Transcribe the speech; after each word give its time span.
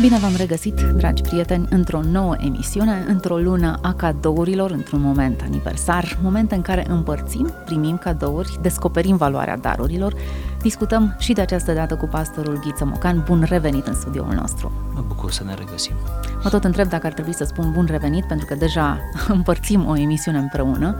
Bine 0.00 0.18
v-am 0.18 0.34
regăsit, 0.36 0.80
dragi 0.80 1.22
prieteni, 1.22 1.66
într-o 1.70 2.00
nouă 2.02 2.34
emisiune, 2.38 3.04
într-o 3.08 3.36
lună 3.36 3.78
a 3.82 3.94
cadourilor, 3.94 4.70
într-un 4.70 5.00
moment 5.00 5.40
aniversar, 5.40 6.18
moment 6.22 6.52
în 6.52 6.62
care 6.62 6.84
împărțim, 6.88 7.52
primim 7.64 7.96
cadouri, 7.96 8.58
descoperim 8.62 9.16
valoarea 9.16 9.56
darurilor, 9.56 10.14
discutăm 10.62 11.16
și 11.18 11.32
de 11.32 11.40
această 11.40 11.72
dată 11.72 11.94
cu 11.94 12.06
pastorul 12.06 12.60
Ghiță 12.64 12.84
Mocan. 12.84 13.22
Bun 13.26 13.44
revenit 13.48 13.86
în 13.86 13.94
studioul 13.94 14.34
nostru! 14.34 14.72
Mă 14.94 15.04
bucur 15.06 15.32
să 15.32 15.44
ne 15.44 15.54
regăsim. 15.54 15.94
Mă 16.42 16.50
tot 16.50 16.64
întreb 16.64 16.88
dacă 16.88 17.06
ar 17.06 17.12
trebui 17.12 17.34
să 17.34 17.44
spun 17.44 17.72
bun 17.72 17.86
revenit, 17.90 18.24
pentru 18.24 18.46
că 18.46 18.54
deja 18.54 18.98
împărțim 19.28 19.86
o 19.86 19.96
emisiune 19.96 20.38
împreună. 20.38 20.96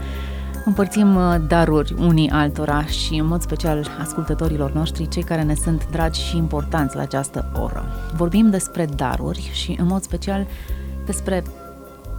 Împărțim 0.67 1.15
uh, 1.15 1.35
daruri 1.47 1.95
unii 1.99 2.29
altora 2.29 2.85
și 2.85 3.13
în 3.13 3.25
mod 3.25 3.41
special 3.41 3.87
ascultătorilor 4.01 4.71
noștri, 4.71 5.07
cei 5.07 5.23
care 5.23 5.43
ne 5.43 5.55
sunt 5.55 5.87
dragi 5.91 6.21
și 6.21 6.37
importanți 6.37 6.95
la 6.95 7.01
această 7.01 7.51
oră. 7.61 7.85
Vorbim 8.15 8.49
despre 8.49 8.85
daruri 8.95 9.49
și 9.53 9.75
în 9.79 9.85
mod 9.85 10.01
special 10.01 10.47
despre 11.05 11.43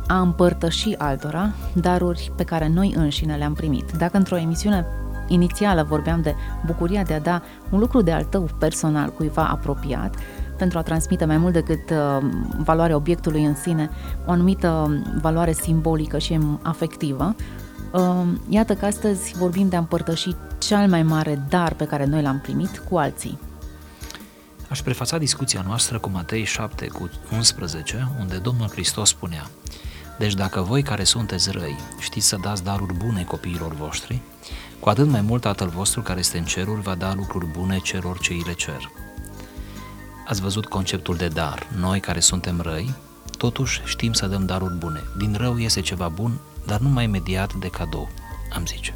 a 0.06 0.20
împărtăși 0.20 0.94
altora 0.96 1.50
daruri 1.72 2.32
pe 2.36 2.44
care 2.44 2.68
noi 2.68 2.94
înșine 2.96 3.36
le-am 3.36 3.52
primit. 3.54 3.92
Dacă 3.92 4.16
într-o 4.16 4.36
emisiune 4.36 4.86
inițială 5.26 5.86
vorbeam 5.88 6.20
de 6.20 6.34
bucuria 6.66 7.02
de 7.02 7.14
a 7.14 7.20
da 7.20 7.42
un 7.70 7.78
lucru 7.78 8.02
de 8.02 8.12
al 8.12 8.24
tău 8.24 8.48
personal 8.58 9.10
cuiva 9.10 9.46
apropiat, 9.46 10.14
pentru 10.56 10.78
a 10.78 10.82
transmite 10.82 11.24
mai 11.24 11.36
mult 11.36 11.52
decât 11.52 11.90
uh, 11.90 12.28
valoarea 12.64 12.96
obiectului 12.96 13.44
în 13.44 13.54
sine, 13.54 13.90
o 14.26 14.30
anumită 14.30 15.00
valoare 15.20 15.52
simbolică 15.52 16.18
și 16.18 16.38
afectivă, 16.62 17.34
uh, 17.38 17.66
iată 18.48 18.74
că 18.74 18.84
astăzi 18.84 19.34
vorbim 19.36 19.68
de 19.68 19.76
a 19.76 19.78
împărtăși 19.78 20.36
cel 20.58 20.88
mai 20.88 21.02
mare 21.02 21.44
dar 21.48 21.72
pe 21.74 21.84
care 21.84 22.04
noi 22.04 22.22
l-am 22.22 22.40
primit 22.40 22.82
cu 22.88 22.98
alții. 22.98 23.38
Aș 24.68 24.82
prefața 24.82 25.18
discuția 25.18 25.64
noastră 25.66 25.98
cu 25.98 26.08
Matei 26.08 26.44
7 26.44 26.86
cu 26.86 27.10
11, 27.32 28.08
unde 28.20 28.36
Domnul 28.36 28.68
Hristos 28.68 29.08
spunea 29.08 29.46
Deci 30.18 30.34
dacă 30.34 30.60
voi 30.60 30.82
care 30.82 31.04
sunteți 31.04 31.50
răi 31.50 31.76
știți 31.98 32.26
să 32.26 32.36
dați 32.40 32.64
daruri 32.64 32.94
bune 32.94 33.22
copiilor 33.22 33.74
voștri, 33.74 34.20
cu 34.80 34.88
atât 34.88 35.08
mai 35.08 35.20
mult 35.20 35.42
Tatăl 35.42 35.68
vostru 35.68 36.02
care 36.02 36.18
este 36.18 36.38
în 36.38 36.44
ceruri 36.44 36.80
va 36.80 36.94
da 36.94 37.14
lucruri 37.14 37.46
bune 37.46 37.78
celor 37.78 38.18
ce 38.18 38.32
îi 38.32 38.42
le 38.46 38.52
cer. 38.52 38.90
Ați 40.26 40.40
văzut 40.40 40.66
conceptul 40.66 41.16
de 41.16 41.28
dar. 41.28 41.66
Noi 41.78 42.00
care 42.00 42.20
suntem 42.20 42.60
răi, 42.60 42.94
totuși 43.38 43.82
știm 43.84 44.12
să 44.12 44.26
dăm 44.26 44.46
daruri 44.46 44.74
bune. 44.74 45.02
Din 45.16 45.34
rău 45.38 45.58
iese 45.58 45.80
ceva 45.80 46.08
bun, 46.08 46.38
dar 46.68 46.80
nu 46.80 46.88
mai 46.88 47.04
imediat 47.04 47.54
de 47.54 47.68
cadou, 47.68 48.08
am 48.52 48.66
zice. 48.66 48.94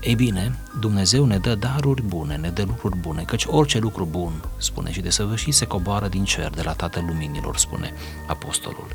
Ei 0.00 0.14
bine, 0.14 0.58
Dumnezeu 0.80 1.24
ne 1.24 1.38
dă 1.38 1.54
daruri 1.54 2.02
bune, 2.02 2.36
ne 2.36 2.48
dă 2.48 2.62
lucruri 2.62 2.96
bune, 2.96 3.22
căci 3.22 3.44
orice 3.46 3.78
lucru 3.78 4.04
bun, 4.04 4.44
spune 4.56 4.92
și 4.92 5.00
de 5.00 5.10
săvârșit, 5.10 5.54
se 5.54 5.66
coboară 5.66 6.08
din 6.08 6.24
cer, 6.24 6.50
de 6.50 6.62
la 6.62 6.72
Tatăl 6.72 7.04
Luminilor, 7.06 7.56
spune 7.56 7.92
Apostolul. 8.26 8.86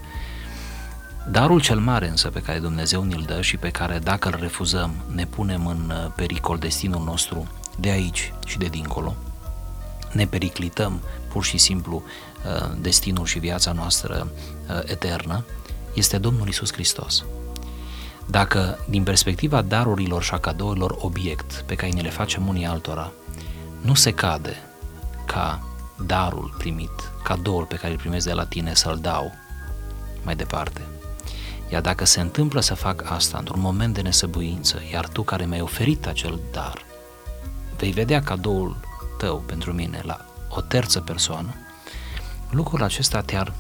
Darul 1.31 1.61
cel 1.61 1.79
mare 1.79 2.07
însă 2.07 2.29
pe 2.29 2.41
care 2.41 2.59
Dumnezeu 2.59 3.03
ni-l 3.03 3.23
dă 3.27 3.41
și 3.41 3.57
pe 3.57 3.69
care 3.69 3.99
dacă 3.99 4.27
îl 4.27 4.37
refuzăm 4.39 4.91
ne 5.13 5.25
punem 5.25 5.67
în 5.67 5.93
uh, 5.95 6.11
pericol 6.15 6.57
destinul 6.57 7.03
nostru 7.03 7.47
de 7.79 7.89
aici 7.89 8.33
și 8.45 8.57
de 8.57 8.67
dincolo, 8.67 9.15
ne 10.11 10.25
periclităm 10.25 11.01
pur 11.29 11.43
și 11.43 11.57
simplu 11.57 12.03
uh, 12.03 12.77
destinul 12.81 13.25
și 13.25 13.39
viața 13.39 13.71
noastră 13.71 14.27
uh, 14.27 14.79
eternă, 14.85 15.45
este 15.93 16.17
Domnul 16.17 16.47
Isus 16.47 16.73
Hristos. 16.73 17.23
Dacă, 18.25 18.79
din 18.89 19.03
perspectiva 19.03 19.61
darurilor 19.61 20.23
și 20.23 20.33
a 20.33 20.37
cadourilor 20.37 20.95
obiect 20.99 21.63
pe 21.65 21.75
care 21.75 21.91
ne 21.91 22.01
le 22.01 22.09
facem 22.09 22.47
unii 22.47 22.65
altora, 22.65 23.11
nu 23.81 23.93
se 23.93 24.13
cade 24.13 24.55
ca 25.25 25.67
darul 26.05 26.55
primit, 26.57 27.11
cadoul 27.23 27.65
pe 27.65 27.75
care 27.75 27.91
îl 27.91 27.99
primesc 27.99 28.25
de 28.25 28.33
la 28.33 28.45
tine 28.45 28.73
să-l 28.73 28.99
dau 29.01 29.31
mai 30.23 30.35
departe. 30.35 30.81
Iar 31.71 31.81
dacă 31.81 32.05
se 32.05 32.21
întâmplă 32.21 32.61
să 32.61 32.73
fac 32.73 33.11
asta 33.11 33.37
într-un 33.37 33.59
moment 33.59 33.93
de 33.93 34.01
nesăbuință, 34.01 34.81
iar 34.91 35.07
tu 35.07 35.21
care 35.21 35.45
mi-ai 35.45 35.61
oferit 35.61 36.07
acel 36.07 36.39
dar, 36.51 36.85
vei 37.77 37.91
vedea 37.91 38.21
cadoul 38.21 38.77
tău 39.17 39.37
pentru 39.37 39.73
mine 39.73 40.01
la 40.03 40.25
o 40.49 40.61
terță 40.61 40.99
persoană, 40.99 41.55
lucrul 42.49 42.83
acesta 42.83 43.21
te-ar, 43.21 43.53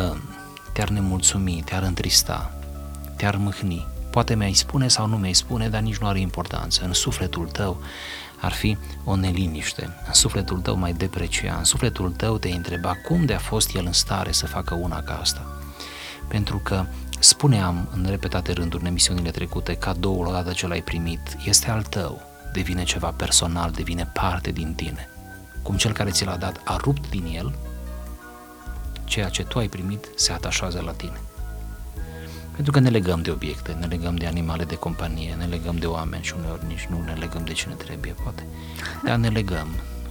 uh, 0.00 0.16
te-ar 0.72 0.88
nemulțumi, 0.88 1.62
te-ar 1.64 1.82
întrista, 1.82 2.55
te-ar 3.16 3.36
mâhni. 3.36 3.86
Poate 4.10 4.34
mi-ai 4.34 4.52
spune 4.52 4.88
sau 4.88 5.06
nu 5.06 5.16
mi-ai 5.16 5.32
spune, 5.32 5.68
dar 5.68 5.80
nici 5.80 5.96
nu 5.96 6.06
are 6.06 6.20
importanță. 6.20 6.84
În 6.84 6.92
sufletul 6.92 7.46
tău 7.46 7.80
ar 8.40 8.52
fi 8.52 8.76
o 9.04 9.16
neliniște, 9.16 9.82
în 10.06 10.12
sufletul 10.12 10.60
tău 10.60 10.76
mai 10.76 10.92
deprecia, 10.92 11.54
în 11.58 11.64
sufletul 11.64 12.10
tău 12.10 12.38
te 12.38 12.48
întreba 12.48 12.94
cum 12.94 13.24
de 13.24 13.34
a 13.34 13.38
fost 13.38 13.74
el 13.74 13.86
în 13.86 13.92
stare 13.92 14.32
să 14.32 14.46
facă 14.46 14.74
una 14.74 15.02
ca 15.02 15.18
asta. 15.20 15.46
Pentru 16.28 16.58
că 16.58 16.84
spuneam 17.18 17.88
în 17.92 18.06
repetate 18.08 18.52
rânduri 18.52 18.82
în 18.82 18.88
emisiunile 18.88 19.30
trecute, 19.30 19.74
cadoul 19.74 20.26
odată 20.26 20.52
ce 20.52 20.66
l-ai 20.66 20.82
primit 20.82 21.36
este 21.44 21.70
al 21.70 21.82
tău, 21.82 22.20
devine 22.52 22.82
ceva 22.82 23.10
personal, 23.10 23.70
devine 23.70 24.10
parte 24.12 24.50
din 24.50 24.74
tine. 24.74 25.08
Cum 25.62 25.76
cel 25.76 25.92
care 25.92 26.10
ți 26.10 26.24
l-a 26.24 26.36
dat 26.36 26.60
a 26.64 26.76
rupt 26.76 27.10
din 27.10 27.26
el, 27.34 27.54
ceea 29.04 29.28
ce 29.28 29.44
tu 29.44 29.58
ai 29.58 29.68
primit 29.68 30.08
se 30.14 30.32
atașează 30.32 30.82
la 30.84 30.92
tine. 30.92 31.20
Pentru 32.56 32.72
că 32.72 32.80
ne 32.80 32.88
legăm 32.88 33.22
de 33.22 33.30
obiecte, 33.30 33.72
ne 33.72 33.86
legăm 33.86 34.16
de 34.16 34.26
animale 34.26 34.64
de 34.64 34.74
companie, 34.74 35.34
ne 35.34 35.44
legăm 35.44 35.76
de 35.76 35.86
oameni 35.86 36.24
și 36.24 36.34
uneori 36.38 36.66
nici 36.66 36.86
nu 36.90 37.02
ne 37.02 37.12
legăm 37.12 37.44
de 37.44 37.52
cine 37.52 37.74
trebuie, 37.74 38.12
poate. 38.22 38.46
Dar 39.04 39.16
ne 39.16 39.28
legăm 39.28 39.68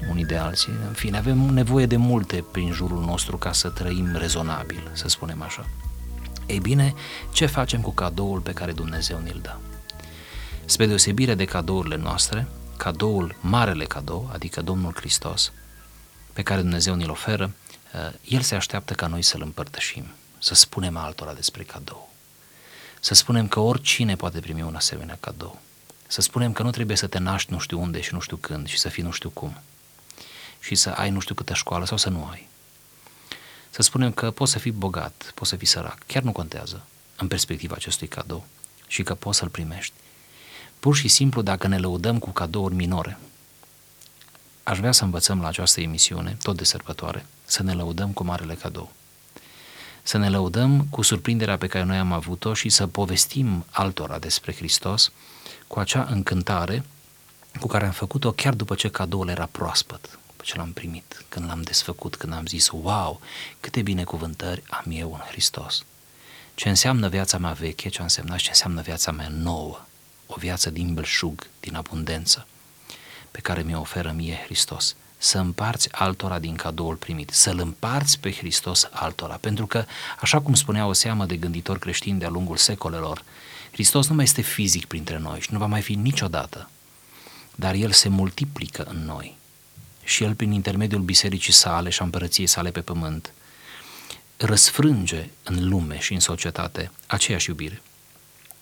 unii 0.09 0.25
de 0.25 0.38
alții. 0.38 0.73
În 0.88 0.94
fine, 0.94 1.17
avem 1.17 1.38
nevoie 1.38 1.85
de 1.85 1.95
multe 1.95 2.44
prin 2.51 2.72
jurul 2.72 3.05
nostru 3.05 3.38
ca 3.38 3.51
să 3.51 3.69
trăim 3.69 4.16
rezonabil, 4.16 4.91
să 4.94 5.07
spunem 5.07 5.41
așa. 5.41 5.66
Ei 6.45 6.59
bine, 6.59 6.94
ce 7.34 7.45
facem 7.45 7.81
cu 7.81 7.91
cadoul 7.91 8.39
pe 8.39 8.51
care 8.51 8.72
Dumnezeu 8.72 9.19
ne-l 9.19 9.39
dă? 9.41 9.57
Spre 10.66 10.85
deosebire 10.85 11.35
de 11.35 11.45
cadourile 11.45 11.95
noastre, 11.95 12.47
cadoul, 12.78 13.35
marele 13.41 13.85
cadou, 13.85 14.29
adică 14.34 14.61
Domnul 14.61 14.94
Hristos, 14.95 15.51
pe 16.34 16.41
care 16.41 16.61
Dumnezeu 16.61 16.95
ne-l 16.95 17.09
oferă, 17.09 17.51
El 18.23 18.41
se 18.41 18.55
așteaptă 18.55 18.94
ca 18.94 19.07
noi 19.07 19.22
să-L 19.22 19.41
împărtășim, 19.41 20.05
să 20.39 20.53
spunem 20.53 20.97
altora 20.97 21.34
despre 21.34 21.63
cadou. 21.63 22.13
Să 23.05 23.13
spunem 23.13 23.47
că 23.47 23.59
oricine 23.59 24.16
poate 24.16 24.39
primi 24.39 24.61
un 24.61 24.75
asemenea 24.75 25.17
cadou. 25.19 25.61
Să 26.07 26.21
spunem 26.21 26.53
că 26.53 26.63
nu 26.63 26.69
trebuie 26.69 26.97
să 26.97 27.07
te 27.07 27.17
naști 27.17 27.51
nu 27.51 27.59
știu 27.59 27.81
unde 27.81 28.01
și 28.01 28.13
nu 28.13 28.19
știu 28.19 28.35
când 28.35 28.67
și 28.67 28.77
să 28.77 28.89
fii 28.89 29.03
nu 29.03 29.11
știu 29.11 29.29
cum. 29.29 29.57
Și 30.59 30.75
să 30.75 30.89
ai 30.89 31.09
nu 31.09 31.19
știu 31.19 31.35
câtă 31.35 31.53
școală 31.53 31.85
sau 31.85 31.97
să 31.97 32.09
nu 32.09 32.27
ai. 32.31 32.47
Să 33.69 33.81
spunem 33.81 34.11
că 34.11 34.31
poți 34.31 34.51
să 34.51 34.59
fii 34.59 34.71
bogat, 34.71 35.31
poți 35.35 35.49
să 35.49 35.55
fii 35.55 35.67
sărac, 35.67 35.97
chiar 36.05 36.23
nu 36.23 36.31
contează 36.31 36.85
în 37.17 37.27
perspectiva 37.27 37.75
acestui 37.75 38.07
cadou 38.07 38.45
și 38.88 39.03
că 39.03 39.16
poți 39.16 39.37
să-l 39.37 39.49
primești. 39.49 39.93
Pur 40.79 40.95
și 40.95 41.07
simplu, 41.07 41.41
dacă 41.41 41.67
ne 41.67 41.77
lăudăm 41.77 42.19
cu 42.19 42.29
cadouri 42.29 42.75
minore, 42.75 43.17
aș 44.63 44.77
vrea 44.77 44.91
să 44.91 45.03
învățăm 45.03 45.41
la 45.41 45.47
această 45.47 45.81
emisiune, 45.81 46.37
tot 46.41 46.57
de 46.57 46.63
sărbătoare, 46.63 47.25
să 47.45 47.63
ne 47.63 47.73
lăudăm 47.73 48.11
cu 48.11 48.23
marele 48.23 48.53
cadou. 48.53 48.91
Să 50.07 50.17
ne 50.17 50.29
lăudăm 50.29 50.88
cu 50.89 51.01
surprinderea 51.01 51.57
pe 51.57 51.67
care 51.67 51.83
noi 51.83 51.97
am 51.97 52.11
avut-o 52.11 52.53
și 52.53 52.69
să 52.69 52.87
povestim 52.87 53.66
altora 53.72 54.19
despre 54.19 54.53
Hristos 54.53 55.11
cu 55.67 55.79
acea 55.79 56.07
încântare 56.09 56.84
cu 57.59 57.67
care 57.67 57.85
am 57.85 57.91
făcut-o 57.91 58.31
chiar 58.31 58.53
după 58.53 58.75
ce 58.75 58.90
cadoul 58.90 59.28
era 59.29 59.46
proaspăt, 59.46 60.02
după 60.02 60.43
ce 60.43 60.55
l-am 60.57 60.72
primit, 60.72 61.25
când 61.29 61.46
l-am 61.46 61.61
desfăcut, 61.61 62.16
când 62.16 62.34
am 62.34 62.46
zis, 62.46 62.69
wow, 62.72 63.19
câte 63.59 63.81
binecuvântări 63.81 64.63
am 64.69 64.85
eu 64.90 65.11
în 65.13 65.19
Hristos. 65.28 65.85
Ce 66.55 66.69
înseamnă 66.69 67.08
viața 67.08 67.37
mea 67.37 67.51
veche, 67.51 67.90
ce 67.90 67.99
a 67.99 68.03
însemnat 68.03 68.37
și 68.37 68.43
ce 68.43 68.49
înseamnă 68.49 68.81
viața 68.81 69.11
mea 69.11 69.28
nouă 69.29 69.85
o 70.25 70.35
viață 70.37 70.69
din 70.69 70.93
belșug, 70.93 71.47
din 71.59 71.75
abundență, 71.75 72.47
pe 73.31 73.40
care 73.40 73.61
mi-o 73.61 73.79
oferă 73.79 74.11
mie 74.11 74.41
Hristos. 74.43 74.96
Să 75.25 75.37
împarți 75.37 75.91
altora 75.91 76.39
din 76.39 76.55
cadoul 76.55 76.95
primit, 76.95 77.29
să-L 77.29 77.59
împarți 77.59 78.19
pe 78.19 78.31
Hristos 78.31 78.87
altora, 78.91 79.35
pentru 79.35 79.66
că, 79.66 79.85
așa 80.19 80.41
cum 80.41 80.53
spunea 80.53 80.85
o 80.85 80.93
seamă 80.93 81.25
de 81.25 81.35
gânditori 81.35 81.79
creștini 81.79 82.19
de-a 82.19 82.29
lungul 82.29 82.57
secolelor, 82.57 83.23
Hristos 83.72 84.07
nu 84.07 84.16
mai 84.16 84.23
este 84.23 84.41
fizic 84.41 84.85
printre 84.85 85.17
noi 85.17 85.39
și 85.39 85.51
nu 85.51 85.57
va 85.57 85.66
mai 85.66 85.81
fi 85.81 85.95
niciodată, 85.95 86.69
dar 87.55 87.73
El 87.73 87.91
se 87.91 88.09
multiplică 88.09 88.83
în 88.83 89.05
noi. 89.05 89.37
Și 90.03 90.23
El, 90.23 90.35
prin 90.35 90.51
intermediul 90.51 91.01
bisericii 91.01 91.53
sale 91.53 91.89
și 91.89 92.01
a 92.01 92.03
împărăției 92.03 92.47
sale 92.47 92.72
pe 92.72 92.81
pământ, 92.81 93.33
răsfrânge 94.37 95.29
în 95.43 95.67
lume 95.67 95.99
și 95.99 96.13
în 96.13 96.19
societate 96.19 96.91
aceeași 97.07 97.49
iubire, 97.49 97.81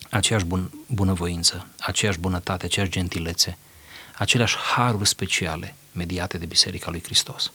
aceeași 0.10 0.46
bun, 0.46 0.72
bunăvoință, 0.88 1.68
aceeași 1.80 2.20
bunătate, 2.20 2.66
aceeași 2.66 2.92
gentilețe, 2.92 3.58
aceleași 4.18 4.56
haruri 4.58 5.08
speciale 5.08 5.76
mediate 5.94 6.38
de 6.38 6.46
Biserica 6.46 6.92
lui 6.92 7.02
Hristos. 7.04 7.52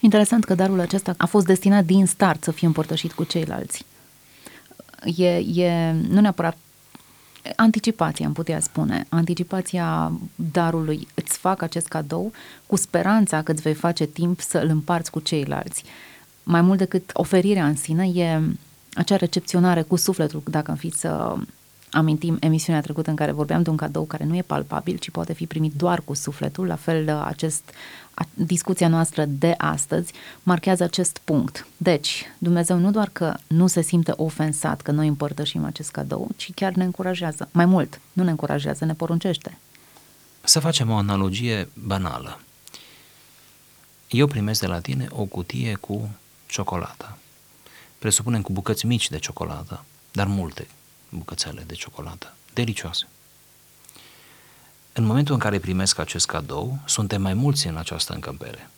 Interesant 0.00 0.44
că 0.44 0.54
darul 0.54 0.80
acesta 0.80 1.14
a 1.16 1.26
fost 1.26 1.46
destinat 1.46 1.84
din 1.84 2.06
start 2.06 2.44
să 2.44 2.50
fie 2.50 2.66
împărtășit 2.66 3.12
cu 3.12 3.24
ceilalți. 3.24 3.84
E, 5.16 5.36
e 5.36 5.92
nu 5.92 6.20
neapărat 6.20 6.56
anticipația, 7.56 8.26
am 8.26 8.32
putea 8.32 8.60
spune, 8.60 9.06
anticipația 9.08 10.12
darului, 10.34 11.08
îți 11.14 11.38
fac 11.38 11.62
acest 11.62 11.86
cadou 11.86 12.32
cu 12.66 12.76
speranța 12.76 13.42
că 13.42 13.52
îți 13.52 13.62
vei 13.62 13.74
face 13.74 14.04
timp 14.04 14.40
să 14.40 14.58
îl 14.58 14.68
împarți 14.68 15.10
cu 15.10 15.20
ceilalți. 15.20 15.84
Mai 16.42 16.60
mult 16.60 16.78
decât 16.78 17.10
oferirea 17.12 17.66
în 17.66 17.76
sine, 17.76 18.06
e 18.08 18.40
acea 18.94 19.16
recepționare 19.16 19.82
cu 19.82 19.96
sufletul, 19.96 20.42
dacă 20.44 20.70
am 20.70 20.76
fi 20.76 20.90
să 20.90 21.36
amintim 21.96 22.36
emisiunea 22.40 22.80
trecută 22.80 23.10
în 23.10 23.16
care 23.16 23.32
vorbeam 23.32 23.62
de 23.62 23.70
un 23.70 23.76
cadou 23.76 24.04
care 24.04 24.24
nu 24.24 24.36
e 24.36 24.42
palpabil, 24.42 24.96
ci 24.96 25.10
poate 25.10 25.32
fi 25.32 25.46
primit 25.46 25.72
doar 25.72 26.00
cu 26.04 26.14
sufletul, 26.14 26.66
la 26.66 26.74
fel 26.74 27.08
acest 27.10 27.62
discuția 28.34 28.88
noastră 28.88 29.24
de 29.24 29.54
astăzi 29.58 30.12
marchează 30.42 30.82
acest 30.82 31.20
punct. 31.24 31.66
Deci, 31.76 32.24
Dumnezeu 32.38 32.78
nu 32.78 32.90
doar 32.90 33.08
că 33.12 33.34
nu 33.46 33.66
se 33.66 33.80
simte 33.80 34.12
ofensat 34.16 34.80
că 34.80 34.90
noi 34.90 35.08
împărtășim 35.08 35.64
acest 35.64 35.90
cadou, 35.90 36.28
ci 36.36 36.50
chiar 36.54 36.72
ne 36.72 36.84
încurajează. 36.84 37.48
Mai 37.52 37.64
mult, 37.64 38.00
nu 38.12 38.22
ne 38.22 38.30
încurajează, 38.30 38.84
ne 38.84 38.94
poruncește. 38.94 39.58
Să 40.44 40.60
facem 40.60 40.90
o 40.90 40.96
analogie 40.96 41.68
banală. 41.74 42.40
Eu 44.08 44.26
primesc 44.26 44.60
de 44.60 44.66
la 44.66 44.80
tine 44.80 45.06
o 45.10 45.24
cutie 45.24 45.74
cu 45.74 46.10
ciocolată. 46.46 47.18
Presupunem 47.98 48.42
cu 48.42 48.52
bucăți 48.52 48.86
mici 48.86 49.10
de 49.10 49.18
ciocolată, 49.18 49.84
dar 50.12 50.26
multe 50.26 50.66
bucățele 51.18 51.62
de 51.66 51.74
ciocolată, 51.74 52.34
delicioase. 52.52 53.08
În 54.92 55.04
momentul 55.04 55.34
în 55.34 55.40
care 55.40 55.58
primesc 55.58 55.98
acest 55.98 56.26
cadou, 56.26 56.78
suntem 56.84 57.22
mai 57.22 57.34
mulți 57.34 57.66
în 57.66 57.76
această 57.76 58.12
încăpere. 58.12 58.70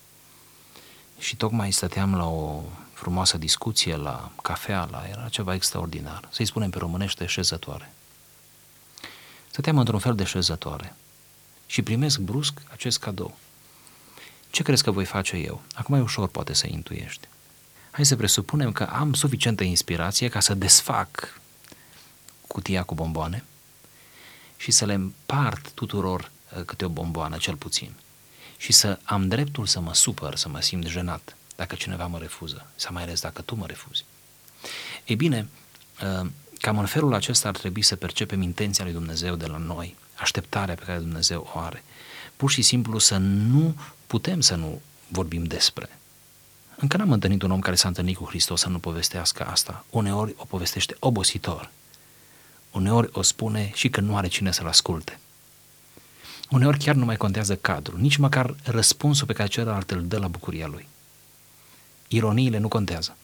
Și 1.19 1.35
tocmai 1.35 1.71
stăteam 1.71 2.15
la 2.15 2.29
o 2.29 2.61
frumoasă 2.93 3.37
discuție 3.37 3.95
la 3.95 4.31
cafea, 4.41 4.87
la 4.91 5.05
era 5.09 5.27
ceva 5.29 5.53
extraordinar, 5.53 6.27
să-i 6.31 6.45
spunem 6.45 6.69
pe 6.69 6.77
românește 6.77 7.25
șezătoare. 7.25 7.93
Stăteam 9.51 9.77
într-un 9.77 9.99
fel 9.99 10.15
de 10.15 10.23
șezătoare 10.23 10.95
și 11.65 11.81
primesc 11.81 12.19
brusc 12.19 12.61
acest 12.71 12.99
cadou. 12.99 13.37
Ce 14.49 14.63
crezi 14.63 14.83
că 14.83 14.91
voi 14.91 15.05
face 15.05 15.35
eu? 15.35 15.61
Acum 15.73 15.95
e 15.95 16.01
ușor 16.01 16.27
poate 16.27 16.53
să 16.53 16.67
intuiești. 16.67 17.27
Hai 17.91 18.05
să 18.05 18.15
presupunem 18.15 18.71
că 18.71 18.83
am 18.83 19.13
suficientă 19.13 19.63
inspirație 19.63 20.29
ca 20.29 20.39
să 20.39 20.53
desfac 20.53 21.39
cutia 22.51 22.83
cu 22.83 22.93
bomboane 22.93 23.43
și 24.57 24.71
să 24.71 24.85
le 24.85 24.93
împart 24.93 25.71
tuturor 25.71 26.31
uh, 26.57 26.63
câte 26.63 26.85
o 26.85 26.89
bomboană, 26.89 27.37
cel 27.37 27.55
puțin. 27.55 27.91
Și 28.57 28.71
să 28.71 28.99
am 29.03 29.27
dreptul 29.27 29.65
să 29.65 29.79
mă 29.79 29.93
supăr, 29.93 30.35
să 30.35 30.49
mă 30.49 30.61
simt 30.61 30.85
jenat 30.85 31.37
dacă 31.55 31.75
cineva 31.75 32.07
mă 32.07 32.17
refuză, 32.17 32.65
sau 32.75 32.93
mai 32.93 33.03
ales 33.03 33.21
dacă 33.21 33.41
tu 33.41 33.55
mă 33.55 33.65
refuzi. 33.65 34.03
Ei 35.05 35.15
bine, 35.15 35.47
uh, 36.21 36.29
cam 36.57 36.77
în 36.77 36.85
felul 36.85 37.13
acesta 37.13 37.47
ar 37.47 37.57
trebui 37.57 37.81
să 37.81 37.95
percepem 37.95 38.41
intenția 38.41 38.83
lui 38.83 38.93
Dumnezeu 38.93 39.35
de 39.35 39.45
la 39.45 39.57
noi, 39.57 39.95
așteptarea 40.15 40.75
pe 40.75 40.83
care 40.83 40.99
Dumnezeu 40.99 41.49
o 41.53 41.59
are. 41.59 41.83
Pur 42.35 42.51
și 42.51 42.61
simplu 42.61 42.97
să 42.97 43.17
nu 43.17 43.75
putem 44.07 44.41
să 44.41 44.55
nu 44.55 44.81
vorbim 45.07 45.43
despre. 45.43 45.99
Încă 46.75 46.97
n-am 46.97 47.11
întâlnit 47.11 47.41
un 47.41 47.51
om 47.51 47.59
care 47.59 47.75
s-a 47.75 47.87
întâlnit 47.87 48.17
cu 48.17 48.25
Hristos 48.25 48.59
să 48.59 48.69
nu 48.69 48.79
povestească 48.79 49.45
asta. 49.45 49.85
Uneori 49.89 50.33
o 50.37 50.45
povestește 50.45 50.95
obositor, 50.99 51.71
Uneori 52.71 53.09
o 53.11 53.21
spune 53.21 53.71
și 53.73 53.89
că 53.89 54.01
nu 54.01 54.17
are 54.17 54.27
cine 54.27 54.51
să-l 54.51 54.67
asculte. 54.67 55.19
Uneori 56.49 56.77
chiar 56.77 56.95
nu 56.95 57.05
mai 57.05 57.17
contează 57.17 57.55
cadrul, 57.55 57.99
nici 57.99 58.15
măcar 58.15 58.55
răspunsul 58.63 59.27
pe 59.27 59.33
care 59.33 59.49
celălalt 59.49 59.91
îl 59.91 60.07
dă 60.07 60.17
la 60.17 60.27
bucuria 60.27 60.67
lui. 60.67 60.87
Ironiile 62.07 62.57
nu 62.57 62.67
contează. 62.67 63.17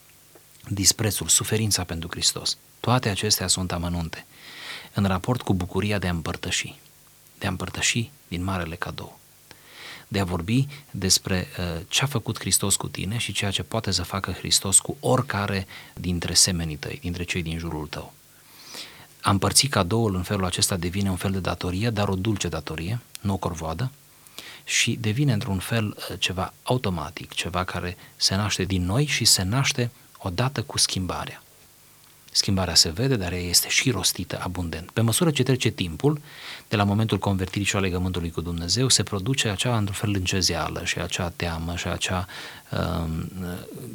Disprețul, 0.68 1.28
suferința 1.28 1.84
pentru 1.84 2.08
Hristos, 2.10 2.58
toate 2.80 3.08
acestea 3.08 3.46
sunt 3.46 3.72
amănunte 3.72 4.26
în 4.94 5.04
raport 5.04 5.42
cu 5.42 5.54
bucuria 5.54 5.98
de 5.98 6.06
a 6.06 6.10
împărtăși, 6.10 6.74
de 7.38 7.46
a 7.46 7.48
împărtăși 7.48 8.10
din 8.28 8.44
marele 8.44 8.76
cadou, 8.76 9.18
de 10.08 10.20
a 10.20 10.24
vorbi 10.24 10.66
despre 10.90 11.48
uh, 11.58 11.80
ce 11.88 12.02
a 12.02 12.06
făcut 12.06 12.38
Hristos 12.38 12.76
cu 12.76 12.88
tine 12.88 13.16
și 13.16 13.32
ceea 13.32 13.50
ce 13.50 13.62
poate 13.62 13.90
să 13.90 14.02
facă 14.02 14.32
Hristos 14.32 14.78
cu 14.78 14.96
oricare 15.00 15.66
dintre 15.94 16.34
semenii 16.34 16.76
tăi, 16.76 16.98
dintre 17.02 17.22
cei 17.22 17.42
din 17.42 17.58
jurul 17.58 17.86
tău. 17.86 18.12
A 19.26 19.30
împărți 19.30 19.66
cadoul 19.66 20.14
în 20.14 20.22
felul 20.22 20.44
acesta 20.44 20.76
devine 20.76 21.10
un 21.10 21.16
fel 21.16 21.30
de 21.30 21.38
datorie, 21.38 21.90
dar 21.90 22.08
o 22.08 22.14
dulce 22.14 22.48
datorie, 22.48 23.00
nu 23.20 23.32
o 23.32 23.36
corvoadă, 23.36 23.90
și 24.64 24.98
devine 25.00 25.32
într-un 25.32 25.58
fel 25.58 25.86
uh, 25.86 26.18
ceva 26.18 26.52
automatic, 26.62 27.32
ceva 27.32 27.64
care 27.64 27.96
se 28.16 28.34
naște 28.34 28.64
din 28.64 28.84
noi 28.84 29.06
și 29.06 29.24
se 29.24 29.42
naște 29.42 29.90
odată 30.18 30.62
cu 30.62 30.78
schimbarea. 30.78 31.42
Schimbarea 32.36 32.74
se 32.74 32.90
vede, 32.90 33.16
dar 33.16 33.32
ea 33.32 33.38
este 33.38 33.68
și 33.68 33.90
rostită 33.90 34.38
abundent. 34.42 34.90
Pe 34.90 35.00
măsură 35.00 35.30
ce 35.30 35.42
trece 35.42 35.68
timpul, 35.68 36.20
de 36.68 36.76
la 36.76 36.84
momentul 36.84 37.18
convertirii 37.18 37.66
și 37.66 37.76
a 37.76 37.78
legământului 37.78 38.30
cu 38.30 38.40
Dumnezeu, 38.40 38.88
se 38.88 39.02
produce 39.02 39.48
acea, 39.48 39.76
într-un 39.76 39.94
fel, 39.94 40.14
încezeală 40.14 40.84
și 40.84 40.98
acea 40.98 41.28
teamă 41.28 41.76
și 41.76 41.86
acea 41.86 42.26
uh, 42.70 43.04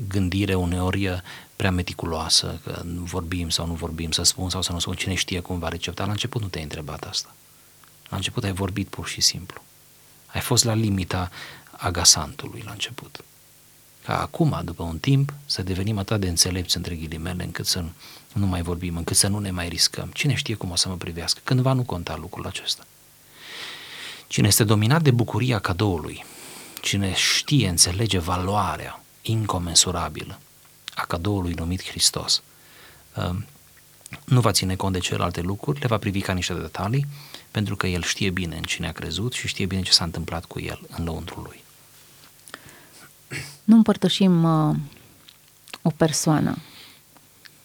gândire 0.07 0.53
uneori 0.53 1.21
prea 1.55 1.71
meticuloasă, 1.71 2.59
că 2.63 2.81
vorbim 2.85 3.49
sau 3.49 3.67
nu 3.67 3.73
vorbim, 3.73 4.11
să 4.11 4.23
spun 4.23 4.49
sau 4.49 4.61
să 4.61 4.71
nu 4.71 4.79
spun, 4.79 4.95
cine 4.95 5.13
știe 5.13 5.39
cum 5.39 5.59
va 5.59 5.67
recepta. 5.67 6.05
La 6.05 6.11
început 6.11 6.41
nu 6.41 6.47
te-ai 6.47 6.63
întrebat 6.63 7.03
asta. 7.03 7.35
La 8.09 8.15
început 8.15 8.43
ai 8.43 8.53
vorbit 8.53 8.87
pur 8.87 9.07
și 9.07 9.21
simplu. 9.21 9.61
Ai 10.25 10.41
fost 10.41 10.63
la 10.63 10.73
limita 10.73 11.31
agasantului 11.71 12.61
la 12.65 12.71
început. 12.71 13.23
Ca 14.05 14.21
acum, 14.21 14.61
după 14.63 14.83
un 14.83 14.99
timp, 14.99 15.33
să 15.45 15.61
devenim 15.61 15.97
atât 15.97 16.19
de 16.19 16.27
înțelepți 16.27 16.77
între 16.77 16.95
ghilimele 16.95 17.43
încât 17.43 17.65
să 17.65 17.83
nu 18.33 18.45
mai 18.45 18.61
vorbim, 18.61 18.97
încât 18.97 19.15
să 19.15 19.27
nu 19.27 19.39
ne 19.39 19.51
mai 19.51 19.67
riscăm. 19.67 20.09
Cine 20.13 20.33
știe 20.33 20.55
cum 20.55 20.71
o 20.71 20.75
să 20.75 20.89
mă 20.89 20.95
privească? 20.95 21.39
Cândva 21.43 21.73
nu 21.73 21.83
conta 21.83 22.17
lucrul 22.17 22.45
acesta. 22.45 22.83
Cine 24.27 24.47
este 24.47 24.63
dominat 24.63 25.01
de 25.01 25.11
bucuria 25.11 25.59
cadoului, 25.59 26.25
cine 26.81 27.13
știe, 27.13 27.67
înțelege 27.67 28.19
valoarea 28.19 29.03
incomensurabilă 29.21 30.39
a 30.95 31.05
cadoului 31.05 31.53
numit 31.53 31.85
Hristos, 31.85 32.43
um, 33.15 33.45
nu 34.25 34.39
va 34.39 34.51
ține 34.51 34.75
cont 34.75 34.93
de 34.93 34.99
celelalte 34.99 35.41
lucruri, 35.41 35.79
le 35.79 35.87
va 35.87 35.97
privi 35.97 36.21
ca 36.21 36.33
niște 36.33 36.53
detalii, 36.53 37.05
pentru 37.51 37.75
că 37.75 37.87
el 37.87 38.01
știe 38.01 38.29
bine 38.29 38.55
în 38.55 38.63
cine 38.63 38.87
a 38.87 38.91
crezut 38.91 39.33
și 39.33 39.47
știe 39.47 39.65
bine 39.65 39.81
ce 39.81 39.91
s-a 39.91 40.03
întâmplat 40.03 40.45
cu 40.45 40.59
el 40.59 40.81
în 40.89 41.03
lăuntrul 41.03 41.43
lui. 41.43 41.63
Nu 43.63 43.75
împărtășim 43.75 44.43
uh, 44.43 44.75
o 45.81 45.89
persoană, 45.89 46.57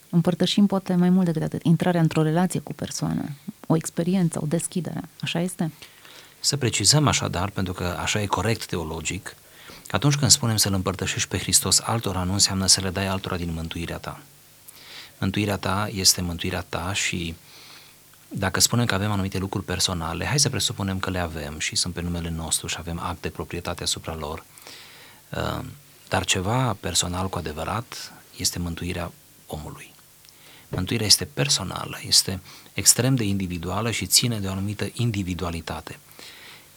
împărtășim 0.09 0.65
poate 0.65 0.95
mai 0.95 1.09
mult 1.09 1.25
decât 1.25 1.41
atât, 1.41 1.63
intrarea 1.63 2.01
într-o 2.01 2.21
relație 2.21 2.59
cu 2.59 2.73
persoană, 2.73 3.29
o 3.67 3.75
experiență, 3.75 4.39
o 4.41 4.45
deschidere, 4.45 5.01
așa 5.21 5.39
este? 5.39 5.71
Să 6.39 6.57
precizăm 6.57 7.07
așadar, 7.07 7.49
pentru 7.49 7.73
că 7.73 7.97
așa 8.01 8.21
e 8.21 8.25
corect 8.25 8.65
teologic, 8.65 9.35
atunci 9.91 10.15
când 10.15 10.31
spunem 10.31 10.57
să-L 10.57 10.73
împărtășești 10.73 11.29
pe 11.29 11.37
Hristos 11.37 11.79
altora, 11.79 12.23
nu 12.23 12.33
înseamnă 12.33 12.65
să 12.65 12.81
le 12.81 12.89
dai 12.89 13.07
altora 13.07 13.37
din 13.37 13.53
mântuirea 13.53 13.97
ta. 13.97 14.19
Mântuirea 15.19 15.57
ta 15.57 15.89
este 15.93 16.21
mântuirea 16.21 16.65
ta 16.69 16.93
și 16.93 17.35
dacă 18.29 18.59
spunem 18.59 18.85
că 18.85 18.93
avem 18.93 19.11
anumite 19.11 19.37
lucruri 19.37 19.65
personale, 19.65 20.25
hai 20.25 20.39
să 20.39 20.49
presupunem 20.49 20.99
că 20.99 21.09
le 21.09 21.19
avem 21.19 21.59
și 21.59 21.75
sunt 21.75 21.93
pe 21.93 22.01
numele 22.01 22.29
nostru 22.29 22.67
și 22.67 22.75
avem 22.79 22.99
act 22.99 23.21
de 23.21 23.29
proprietate 23.29 23.83
asupra 23.83 24.15
lor, 24.15 24.37
uh, 24.37 24.45
dar 26.07 26.25
ceva 26.25 26.77
personal 26.79 27.29
cu 27.29 27.37
adevărat 27.37 28.13
este 28.37 28.59
mântuirea 28.59 29.11
omului. 29.47 29.93
Mântuirea 30.67 31.05
este 31.05 31.25
personală, 31.25 31.99
este 32.01 32.41
extrem 32.73 33.15
de 33.15 33.23
individuală 33.23 33.91
și 33.91 34.05
ține 34.05 34.39
de 34.39 34.47
o 34.47 34.51
anumită 34.51 34.89
individualitate. 34.93 35.99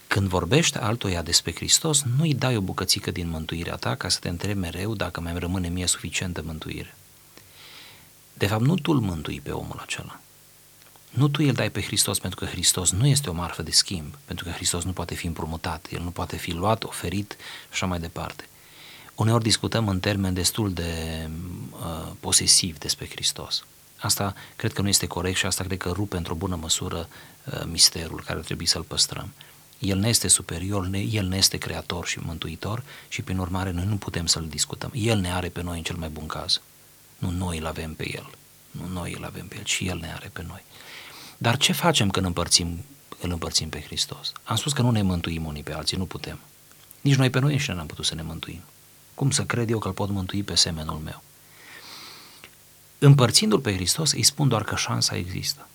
Când 0.07 0.28
vorbești 0.28 0.78
altuia 0.78 1.23
despre 1.23 1.54
Hristos, 1.54 2.02
nu 2.02 2.23
îi 2.23 2.35
dai 2.35 2.57
o 2.57 2.61
bucățică 2.61 3.11
din 3.11 3.28
mântuirea 3.28 3.76
ta 3.76 3.95
ca 3.95 4.09
să 4.09 4.19
te 4.19 4.28
întrebi 4.28 4.59
mereu 4.59 4.95
dacă 4.95 5.21
mai 5.21 5.38
rămâne 5.38 5.69
mie 5.69 5.87
suficientă 5.87 6.42
mântuire. 6.45 6.95
De 8.35 8.47
fapt, 8.47 8.62
nu 8.62 8.75
tu 8.75 8.92
îl 8.92 9.00
mântui 9.00 9.40
pe 9.40 9.50
omul 9.50 9.80
acela. 9.83 10.21
Nu 11.11 11.29
tu 11.29 11.43
îl 11.47 11.52
dai 11.52 11.71
pe 11.71 11.83
Hristos 11.83 12.19
pentru 12.19 12.38
că 12.38 12.50
Hristos 12.50 12.90
nu 12.90 13.07
este 13.07 13.31
o 13.31 13.33
marfă 13.33 13.62
de 13.62 13.71
schimb, 13.71 14.14
pentru 14.25 14.45
că 14.45 14.50
Hristos 14.50 14.85
nu 14.85 14.93
poate 14.93 15.14
fi 15.14 15.26
împrumutat, 15.26 15.87
El 15.90 16.02
nu 16.02 16.11
poate 16.11 16.37
fi 16.37 16.52
luat, 16.52 16.85
oferit 16.85 17.37
și 17.38 17.69
așa 17.71 17.87
mai 17.87 17.99
departe. 17.99 18.49
Uneori 19.14 19.43
discutăm 19.43 19.88
în 19.88 20.00
termeni 20.00 20.35
destul 20.35 20.73
de 20.73 21.29
uh, 21.71 22.12
posesiv 22.21 22.79
despre 22.79 23.09
Hristos. 23.09 23.64
Asta 23.99 24.35
cred 24.57 24.73
că 24.73 24.83
nu 24.83 24.88
este 24.88 25.07
corect 25.07 25.37
și 25.37 25.47
asta 25.47 25.64
cred 25.64 25.79
că 25.79 25.90
rupe 25.90 26.17
într-o 26.17 26.35
bună 26.35 26.57
măsură 26.57 27.09
uh, 27.45 27.62
misterul 27.64 28.23
care 28.26 28.38
ar 28.38 28.45
trebui 28.45 28.67
să-l 28.67 28.83
păstrăm. 28.83 29.33
El 29.79 29.99
ne 29.99 30.09
este 30.09 30.29
superior, 30.29 30.90
El 31.11 31.26
ne 31.26 31.37
este 31.37 31.57
creator 31.57 32.07
și 32.07 32.19
mântuitor 32.19 32.83
și 33.09 33.23
prin 33.23 33.38
urmare 33.38 33.71
noi 33.71 33.85
nu 33.85 33.97
putem 33.97 34.26
să-L 34.26 34.47
discutăm. 34.49 34.90
El 34.95 35.19
ne 35.19 35.33
are 35.33 35.49
pe 35.49 35.62
noi 35.62 35.76
în 35.76 35.83
cel 35.83 35.97
mai 35.97 36.09
bun 36.09 36.26
caz. 36.26 36.61
Nu 37.19 37.31
noi 37.31 37.59
îl 37.59 37.67
avem 37.67 37.95
pe 37.95 38.14
El. 38.14 38.31
Nu 38.71 38.87
noi 38.93 39.14
îl 39.19 39.25
avem 39.25 39.47
pe 39.47 39.57
El, 39.57 39.62
ci 39.62 39.81
El 39.81 39.99
ne 39.99 40.12
are 40.12 40.31
pe 40.33 40.45
noi. 40.47 40.62
Dar 41.43 41.57
ce 41.57 41.73
facem 41.73 42.11
când 42.11 42.27
împărțim, 42.27 42.85
îl 43.21 43.31
împărțim 43.31 43.69
pe 43.69 43.81
Hristos? 43.81 44.33
Am 44.43 44.57
spus 44.57 44.73
că 44.73 44.83
nu 44.83 44.91
ne 44.91 45.03
mântuim 45.03 45.47
unii 45.47 45.63
pe 45.63 45.73
alții, 45.73 45.97
nu 45.97 46.07
putem. 46.07 46.39
Nici 47.01 47.15
noi 47.15 47.31
pe 47.31 47.39
noi 47.39 47.53
înșine 47.53 47.75
n-am 47.75 47.87
putut 47.87 48.05
să 48.05 48.15
ne 48.15 48.23
mântuim. 48.23 48.61
Cum 49.15 49.31
să 49.31 49.45
cred 49.45 49.71
eu 49.71 49.79
că 49.79 49.89
îl 49.89 49.95
pot 49.95 50.11
mântui 50.11 50.43
pe 50.43 50.55
semenul 50.55 50.99
meu? 50.99 51.23
Împărțindu-l 52.99 53.61
pe 53.61 53.75
Hristos, 53.75 54.13
îi 54.13 54.23
spun 54.23 54.49
doar 54.49 54.65
că 54.65 54.77
șansa 54.77 55.17
există. 55.17 55.69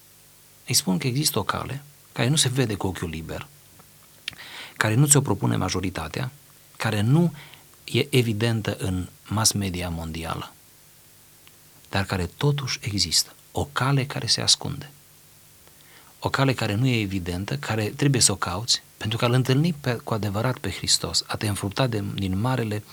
Îi 0.67 0.73
spun 0.73 0.97
că 0.97 1.07
există 1.07 1.39
o 1.39 1.43
cale 1.43 1.83
care 2.11 2.27
nu 2.27 2.35
se 2.35 2.49
vede 2.49 2.75
cu 2.75 2.87
ochiul 2.87 3.09
liber, 3.09 3.47
care 4.77 4.93
nu 4.93 5.07
ți-o 5.07 5.21
propune 5.21 5.55
majoritatea, 5.55 6.31
care 6.77 7.01
nu 7.01 7.33
e 7.83 8.07
evidentă 8.09 8.75
în 8.79 9.07
mass 9.27 9.51
media 9.51 9.89
mondială, 9.89 10.53
dar 11.89 12.05
care 12.05 12.25
totuși 12.25 12.79
există. 12.81 13.33
O 13.51 13.65
cale 13.71 14.05
care 14.05 14.27
se 14.27 14.41
ascunde. 14.41 14.89
O 16.19 16.29
cale 16.29 16.53
care 16.53 16.73
nu 16.75 16.87
e 16.87 16.99
evidentă, 16.99 17.57
care 17.57 17.89
trebuie 17.89 18.21
să 18.21 18.31
o 18.31 18.35
cauți, 18.35 18.83
pentru 18.97 19.17
că 19.17 19.25
a-L 19.25 19.33
întâlni 19.33 19.73
pe, 19.73 19.93
cu 19.93 20.13
adevărat 20.13 20.57
pe 20.57 20.71
Hristos, 20.71 21.23
a 21.27 21.35
te 21.35 21.47
înfrupta 21.47 21.87
de, 21.87 22.03
din 22.15 22.39
marele 22.39 22.83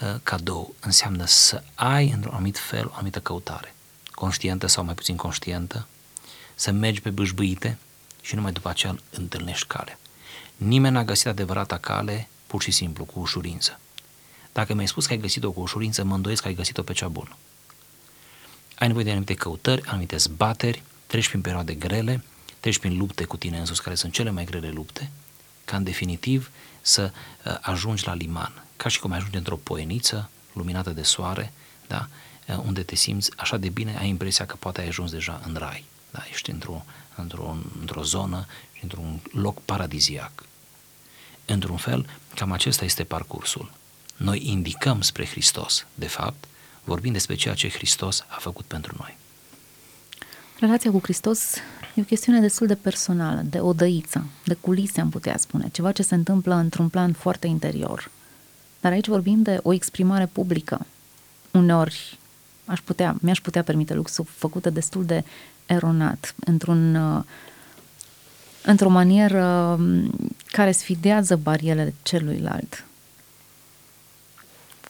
uh, 0.00 0.14
cadou, 0.22 0.74
înseamnă 0.80 1.24
să 1.26 1.62
ai 1.74 2.10
într-un 2.10 2.32
anumit 2.32 2.58
fel 2.58 2.86
o 2.86 2.92
anumită 2.94 3.20
căutare, 3.20 3.74
conștientă 4.10 4.66
sau 4.66 4.84
mai 4.84 4.94
puțin 4.94 5.16
conștientă, 5.16 5.86
să 6.54 6.70
mergi 6.70 7.00
pe 7.00 7.10
bâșbâite 7.10 7.78
și 8.20 8.34
numai 8.34 8.52
după 8.52 8.68
aceea 8.68 8.96
întâlnești 9.10 9.66
calea. 9.66 9.98
Nimeni 10.56 10.94
n-a 10.94 11.04
găsit 11.04 11.26
adevărata 11.26 11.78
cale 11.78 12.28
pur 12.46 12.62
și 12.62 12.70
simplu, 12.70 13.04
cu 13.04 13.20
ușurință. 13.20 13.80
Dacă 14.52 14.74
mi-ai 14.74 14.88
spus 14.88 15.06
că 15.06 15.12
ai 15.12 15.18
găsit-o 15.18 15.52
cu 15.52 15.60
ușurință, 15.60 16.04
mă 16.04 16.14
îndoiesc 16.14 16.42
că 16.42 16.48
ai 16.48 16.54
găsit-o 16.54 16.82
pe 16.82 16.92
cea 16.92 17.08
bună. 17.08 17.36
Ai 18.78 18.86
nevoie 18.86 19.04
de 19.04 19.10
anumite 19.10 19.34
căutări, 19.34 19.82
anumite 19.86 20.16
zbateri, 20.16 20.82
treci 21.06 21.28
prin 21.28 21.40
perioade 21.40 21.74
grele, 21.74 22.24
treci 22.66 22.78
prin 22.78 22.96
lupte 22.96 23.24
cu 23.24 23.36
tine 23.36 23.58
însuți, 23.58 23.82
care 23.82 23.94
sunt 23.94 24.12
cele 24.12 24.30
mai 24.30 24.44
grele 24.44 24.70
lupte, 24.70 25.10
ca 25.64 25.76
în 25.76 25.84
definitiv 25.84 26.50
să 26.80 27.12
uh, 27.44 27.56
ajungi 27.60 28.06
la 28.06 28.14
liman, 28.14 28.64
ca 28.76 28.88
și 28.88 29.00
cum 29.00 29.12
ajungi 29.12 29.36
într-o 29.36 29.56
poeniță 29.56 30.30
luminată 30.52 30.90
de 30.90 31.02
soare, 31.02 31.52
da? 31.86 32.08
Uh, 32.48 32.56
unde 32.64 32.82
te 32.82 32.94
simți 32.94 33.30
așa 33.36 33.56
de 33.56 33.68
bine, 33.68 33.96
ai 33.98 34.08
impresia 34.08 34.46
că 34.46 34.56
poate 34.56 34.80
ai 34.80 34.86
ajuns 34.86 35.10
deja 35.10 35.40
în 35.46 35.54
rai. 35.54 35.84
Da? 36.10 36.24
Ești 36.30 36.50
într-o, 36.50 36.84
într-o, 37.14 37.56
într-o 37.80 38.02
zonă 38.02 38.46
și 38.72 38.82
într-un 38.82 39.20
loc 39.32 39.62
paradiziac. 39.62 40.32
Într-un 41.44 41.76
fel, 41.76 42.08
cam 42.34 42.52
acesta 42.52 42.84
este 42.84 43.04
parcursul. 43.04 43.72
Noi 44.16 44.46
indicăm 44.46 45.00
spre 45.00 45.26
Hristos, 45.26 45.86
de 45.94 46.06
fapt, 46.06 46.44
vorbim 46.84 47.12
despre 47.12 47.34
ceea 47.34 47.54
ce 47.54 47.70
Hristos 47.70 48.24
a 48.28 48.36
făcut 48.38 48.64
pentru 48.64 48.94
noi. 48.98 49.16
Relația 50.58 50.90
cu 50.90 51.00
Hristos 51.02 51.54
e 51.94 52.00
o 52.00 52.04
chestiune 52.04 52.40
destul 52.40 52.66
de 52.66 52.74
personală, 52.74 53.42
de 53.50 53.58
odăiță, 53.58 54.24
de 54.44 54.54
culise, 54.54 55.00
am 55.00 55.08
putea 55.08 55.36
spune, 55.36 55.68
ceva 55.72 55.92
ce 55.92 56.02
se 56.02 56.14
întâmplă 56.14 56.54
într-un 56.54 56.88
plan 56.88 57.12
foarte 57.12 57.46
interior. 57.46 58.10
Dar 58.80 58.92
aici 58.92 59.06
vorbim 59.06 59.42
de 59.42 59.58
o 59.62 59.72
exprimare 59.72 60.26
publică. 60.26 60.86
Uneori 61.50 62.18
aș 62.64 62.80
putea, 62.80 63.16
mi-aș 63.20 63.40
putea 63.40 63.62
permite 63.62 63.94
luxul 63.94 64.24
făcută 64.28 64.70
destul 64.70 65.04
de 65.04 65.24
eronat, 65.66 66.34
într-un, 66.44 66.94
uh, 66.94 67.22
într-o 68.62 68.88
manieră 68.88 69.76
um, 69.78 70.10
care 70.46 70.72
sfidează 70.72 71.36
barierele 71.36 71.94
celuilalt. 72.02 72.84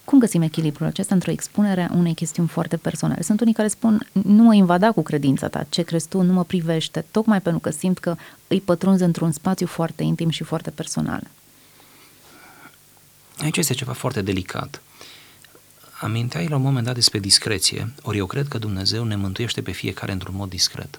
Cum 0.06 0.18
găsim 0.18 0.42
echilibrul 0.42 0.86
acesta 0.86 1.14
într-o 1.14 1.30
expunere 1.30 1.88
a 1.90 1.94
unei 1.94 2.14
chestiuni 2.14 2.48
foarte 2.48 2.76
personale? 2.76 3.22
Sunt 3.22 3.40
unii 3.40 3.54
care 3.54 3.68
spun, 3.68 4.08
nu 4.12 4.42
mă 4.42 4.54
invada 4.54 4.92
cu 4.92 5.02
credința 5.02 5.48
ta, 5.48 5.66
ce 5.68 5.82
crezi 5.82 6.08
tu 6.08 6.22
nu 6.22 6.32
mă 6.32 6.44
privește, 6.44 7.04
tocmai 7.10 7.40
pentru 7.40 7.60
că 7.60 7.70
simt 7.70 7.98
că 7.98 8.16
îi 8.48 8.60
pătrunzi 8.60 9.02
într-un 9.02 9.32
spațiu 9.32 9.66
foarte 9.66 10.02
intim 10.02 10.28
și 10.28 10.44
foarte 10.44 10.70
personal. 10.70 11.22
Aici 13.38 13.56
este 13.56 13.74
ceva 13.74 13.92
foarte 13.92 14.22
delicat. 14.22 14.82
Aminteai 16.00 16.48
la 16.48 16.56
un 16.56 16.62
moment 16.62 16.84
dat 16.84 16.94
despre 16.94 17.18
discreție, 17.18 17.92
ori 18.02 18.18
eu 18.18 18.26
cred 18.26 18.48
că 18.48 18.58
Dumnezeu 18.58 19.04
ne 19.04 19.16
mântuiește 19.16 19.62
pe 19.62 19.72
fiecare 19.72 20.12
într-un 20.12 20.34
mod 20.34 20.48
discret. 20.48 20.98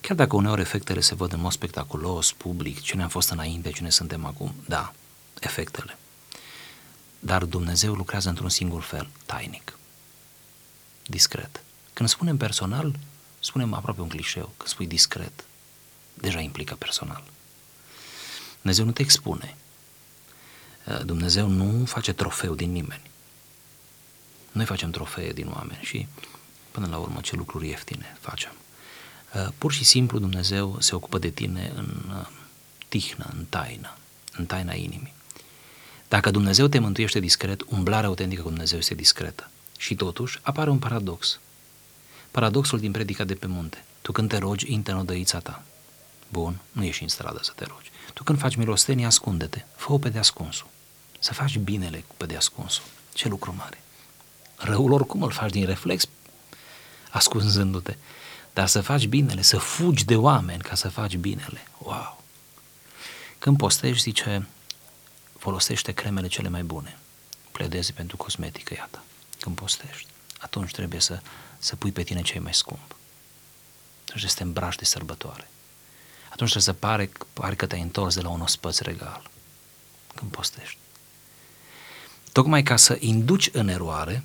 Chiar 0.00 0.16
dacă 0.16 0.36
uneori 0.36 0.60
efectele 0.60 1.00
se 1.00 1.14
văd 1.14 1.32
în 1.32 1.40
mod 1.40 1.52
spectaculos, 1.52 2.32
public, 2.32 2.80
cine 2.80 3.02
am 3.02 3.08
fost 3.08 3.30
înainte, 3.30 3.70
cine 3.70 3.90
suntem 3.90 4.24
acum, 4.24 4.54
da, 4.68 4.92
efectele. 5.40 5.96
Dar 7.24 7.44
Dumnezeu 7.44 7.94
lucrează 7.94 8.28
într-un 8.28 8.48
singur 8.48 8.82
fel, 8.82 9.08
tainic, 9.26 9.78
discret. 11.06 11.62
Când 11.92 12.08
spunem 12.08 12.36
personal, 12.36 12.98
spunem 13.40 13.72
aproape 13.72 14.00
un 14.00 14.08
clișeu. 14.08 14.52
Când 14.56 14.68
spui 14.68 14.86
discret, 14.86 15.44
deja 16.14 16.40
implică 16.40 16.74
personal. 16.74 17.22
Dumnezeu 18.60 18.84
nu 18.84 18.92
te 18.92 19.02
expune. 19.02 19.56
Dumnezeu 21.04 21.48
nu 21.48 21.84
face 21.84 22.12
trofeu 22.12 22.54
din 22.54 22.72
nimeni. 22.72 23.10
Noi 24.52 24.64
facem 24.64 24.90
trofee 24.90 25.32
din 25.32 25.48
oameni 25.48 25.82
și 25.82 26.06
până 26.70 26.86
la 26.86 26.98
urmă 26.98 27.20
ce 27.20 27.36
lucruri 27.36 27.68
ieftine 27.68 28.16
facem. 28.20 28.52
Pur 29.58 29.72
și 29.72 29.84
simplu 29.84 30.18
Dumnezeu 30.18 30.80
se 30.80 30.94
ocupă 30.94 31.18
de 31.18 31.30
tine 31.30 31.72
în 31.74 32.02
uh, 32.08 32.26
tihnă, 32.88 33.30
în 33.36 33.44
taină, 33.44 33.96
în 34.32 34.46
taina 34.46 34.74
inimii. 34.74 35.14
Dacă 36.12 36.30
Dumnezeu 36.30 36.66
te 36.66 36.78
mântuiește 36.78 37.20
discret, 37.20 37.62
umblarea 37.68 38.08
autentică 38.08 38.42
cu 38.42 38.48
Dumnezeu 38.48 38.78
este 38.78 38.94
discretă. 38.94 39.50
Și 39.78 39.94
totuși 39.94 40.38
apare 40.42 40.70
un 40.70 40.78
paradox. 40.78 41.40
Paradoxul 42.30 42.78
din 42.78 42.90
predica 42.90 43.24
de 43.24 43.34
pe 43.34 43.46
munte. 43.46 43.84
Tu 44.02 44.12
când 44.12 44.28
te 44.28 44.38
rogi, 44.38 44.72
intră 44.72 44.94
în 44.94 45.00
odăița 45.00 45.38
ta. 45.38 45.62
Bun, 46.28 46.58
nu 46.72 46.84
ieși 46.84 47.02
în 47.02 47.08
stradă 47.08 47.38
să 47.42 47.52
te 47.54 47.64
rogi. 47.64 47.90
Tu 48.14 48.22
când 48.22 48.38
faci 48.38 48.54
milostenie, 48.54 49.06
ascunde-te. 49.06 49.64
Fă-o 49.76 49.98
pe 49.98 50.08
deascunsul. 50.08 50.66
Să 51.18 51.34
faci 51.34 51.58
binele 51.58 52.04
pe 52.16 52.26
deascunsul. 52.26 52.84
Ce 53.12 53.28
lucru 53.28 53.54
mare. 53.56 53.82
Răul 54.56 54.92
oricum 54.92 55.22
îl 55.22 55.30
faci 55.30 55.50
din 55.50 55.66
reflex, 55.66 56.04
ascunzându-te. 57.10 57.96
Dar 58.52 58.66
să 58.66 58.80
faci 58.80 59.06
binele, 59.06 59.42
să 59.42 59.58
fugi 59.58 60.04
de 60.04 60.16
oameni 60.16 60.62
ca 60.62 60.74
să 60.74 60.88
faci 60.88 61.16
binele. 61.16 61.66
Wow! 61.78 62.22
Când 63.38 63.56
postești, 63.56 64.02
zice, 64.02 64.46
folosește 65.42 65.92
cremele 65.92 66.26
cele 66.26 66.48
mai 66.48 66.62
bune. 66.62 66.98
Pledezi 67.52 67.92
pentru 67.92 68.16
cosmetică, 68.16 68.74
iată, 68.74 69.02
când 69.40 69.56
postești. 69.56 70.06
Atunci 70.38 70.70
trebuie 70.70 71.00
să, 71.00 71.20
să 71.58 71.76
pui 71.76 71.92
pe 71.92 72.02
tine 72.02 72.22
cei 72.22 72.40
mai 72.40 72.54
scump. 72.54 72.96
Atunci 74.08 74.24
să 74.28 74.36
te 74.36 74.42
îmbraci 74.42 74.76
de 74.76 74.84
sărbătoare. 74.84 75.50
Atunci 76.30 76.50
trebuie 76.50 76.62
să 76.62 76.72
pare, 76.72 77.10
pare 77.32 77.54
că 77.54 77.66
te-ai 77.66 77.80
întors 77.80 78.14
de 78.14 78.20
la 78.20 78.28
un 78.28 78.40
ospăț 78.40 78.78
regal. 78.78 79.30
Când 80.14 80.30
postești. 80.30 80.76
Tocmai 82.32 82.62
ca 82.62 82.76
să 82.76 82.96
induci 83.00 83.50
în 83.52 83.68
eroare 83.68 84.22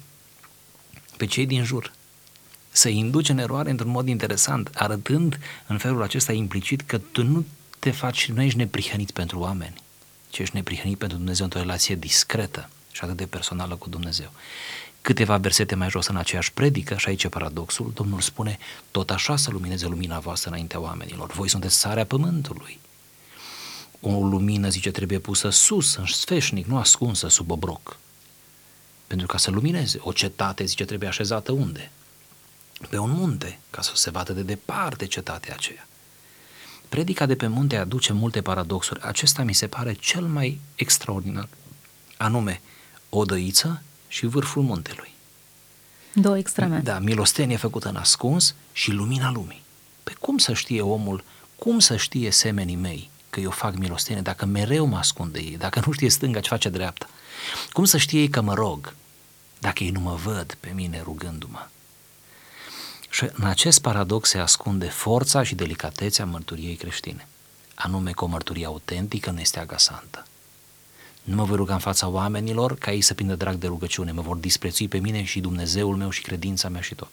pe 1.17 1.25
cei 1.25 1.45
din 1.45 1.63
jur. 1.63 1.91
Să 2.69 2.89
induci 2.89 3.29
în 3.29 3.37
eroare 3.37 3.69
într-un 3.69 3.91
mod 3.91 4.07
interesant, 4.07 4.69
arătând 4.73 5.39
în 5.67 5.77
felul 5.77 6.01
acesta 6.01 6.31
implicit 6.31 6.81
că 6.81 6.97
tu 6.97 7.23
nu 7.23 7.45
te 7.79 7.91
faci, 7.91 8.29
nu 8.29 8.41
ești 8.41 8.57
neprihănit 8.57 9.11
pentru 9.11 9.39
oameni, 9.39 9.85
ci 10.37 10.39
ești 10.39 10.55
neprihănit 10.55 10.97
pentru 10.97 11.17
Dumnezeu 11.17 11.45
într-o 11.45 11.59
relație 11.59 11.95
discretă 11.95 12.69
și 12.91 13.03
atât 13.03 13.17
de 13.17 13.25
personală 13.25 13.75
cu 13.75 13.89
Dumnezeu. 13.89 14.31
Câteva 15.01 15.37
versete 15.37 15.75
mai 15.75 15.89
jos 15.89 16.07
în 16.07 16.15
aceeași 16.15 16.53
predică, 16.53 16.97
și 16.97 17.07
aici 17.07 17.23
e 17.23 17.29
paradoxul, 17.29 17.91
Domnul 17.93 18.21
spune, 18.21 18.57
tot 18.91 19.09
așa 19.09 19.35
să 19.35 19.51
lumineze 19.51 19.87
lumina 19.87 20.19
voastră 20.19 20.49
înaintea 20.49 20.79
oamenilor. 20.79 21.31
Voi 21.31 21.49
sunteți 21.49 21.75
sarea 21.75 22.05
pământului. 22.05 22.79
O 23.99 24.09
lumină, 24.09 24.69
zice, 24.69 24.91
trebuie 24.91 25.19
pusă 25.19 25.49
sus, 25.49 25.95
în 25.95 26.05
sfeșnic, 26.05 26.65
nu 26.65 26.77
ascunsă 26.77 27.27
sub 27.27 27.51
obroc. 27.51 27.97
Pentru 29.07 29.27
ca 29.27 29.37
să 29.37 29.51
lumineze. 29.51 29.99
O 30.01 30.11
cetate, 30.11 30.65
zice, 30.65 30.85
trebuie 30.85 31.09
așezată 31.09 31.51
unde? 31.51 31.91
Pe 32.89 32.97
un 32.97 33.09
munte, 33.09 33.59
ca 33.69 33.81
să 33.81 33.91
se 33.93 34.09
vadă 34.09 34.33
de 34.33 34.41
departe 34.41 35.05
cetatea 35.05 35.53
aceea. 35.53 35.87
Predica 36.89 37.25
de 37.25 37.35
pe 37.35 37.47
munte 37.47 37.75
aduce 37.75 38.13
multe 38.13 38.41
paradoxuri. 38.41 39.01
Acesta 39.01 39.43
mi 39.43 39.53
se 39.53 39.67
pare 39.67 39.93
cel 39.93 40.25
mai 40.25 40.59
extraordinar. 40.75 41.47
Anume, 42.17 42.61
o 43.09 43.25
dăiță 43.25 43.81
și 44.07 44.25
vârful 44.25 44.63
muntelui. 44.63 45.13
Două 46.13 46.37
extreme. 46.37 46.79
Da, 46.79 46.99
milostenie 46.99 47.57
făcută 47.57 47.89
în 47.89 47.95
ascuns 47.95 48.55
și 48.71 48.91
lumina 48.91 49.31
lumii. 49.31 49.61
Pe 50.03 50.15
cum 50.19 50.37
să 50.37 50.53
știe 50.53 50.81
omul, 50.81 51.23
cum 51.55 51.79
să 51.79 51.97
știe 51.97 52.31
semenii 52.31 52.75
mei 52.75 53.09
că 53.29 53.39
eu 53.39 53.51
fac 53.51 53.75
milostenie 53.75 54.21
dacă 54.21 54.45
mereu 54.45 54.85
mă 54.85 54.97
ascund 54.97 55.31
de 55.31 55.39
ei, 55.39 55.57
dacă 55.57 55.81
nu 55.85 55.91
știe 55.91 56.09
stânga 56.09 56.39
ce 56.39 56.49
face 56.49 56.69
dreapta? 56.69 57.09
Cum 57.71 57.85
să 57.85 57.97
știe 57.97 58.19
ei 58.19 58.29
că 58.29 58.41
mă 58.41 58.53
rog 58.53 58.93
dacă 59.59 59.83
ei 59.83 59.89
nu 59.89 59.99
mă 59.99 60.15
văd 60.23 60.57
pe 60.59 60.71
mine 60.75 61.01
rugându-mă? 61.03 61.67
Și 63.17 63.29
în 63.33 63.45
acest 63.45 63.81
paradox 63.81 64.29
se 64.29 64.37
ascunde 64.37 64.85
forța 64.85 65.43
și 65.43 65.55
delicatețea 65.55 66.25
mărturiei 66.25 66.75
creștine. 66.75 67.27
anume 67.75 68.11
cu 68.11 68.23
o 68.23 68.27
mărturie 68.27 68.65
autentică 68.65 69.29
în 69.29 69.37
esteaga 69.37 69.77
santă. 69.77 70.25
Nu 71.23 71.35
mă 71.35 71.43
voi 71.43 71.55
ruga 71.55 71.73
în 71.73 71.79
fața 71.79 72.07
oamenilor 72.07 72.75
ca 72.75 72.91
ei 72.91 73.01
să 73.01 73.13
prindă 73.13 73.35
drag 73.35 73.55
de 73.55 73.67
rugăciune, 73.67 74.11
mă 74.11 74.21
vor 74.21 74.37
disprețui 74.37 74.87
pe 74.87 74.97
mine 74.97 75.23
și 75.23 75.39
Dumnezeul 75.39 75.95
meu 75.95 76.09
și 76.09 76.21
credința 76.21 76.69
mea 76.69 76.81
și 76.81 76.95
tot. 76.95 77.11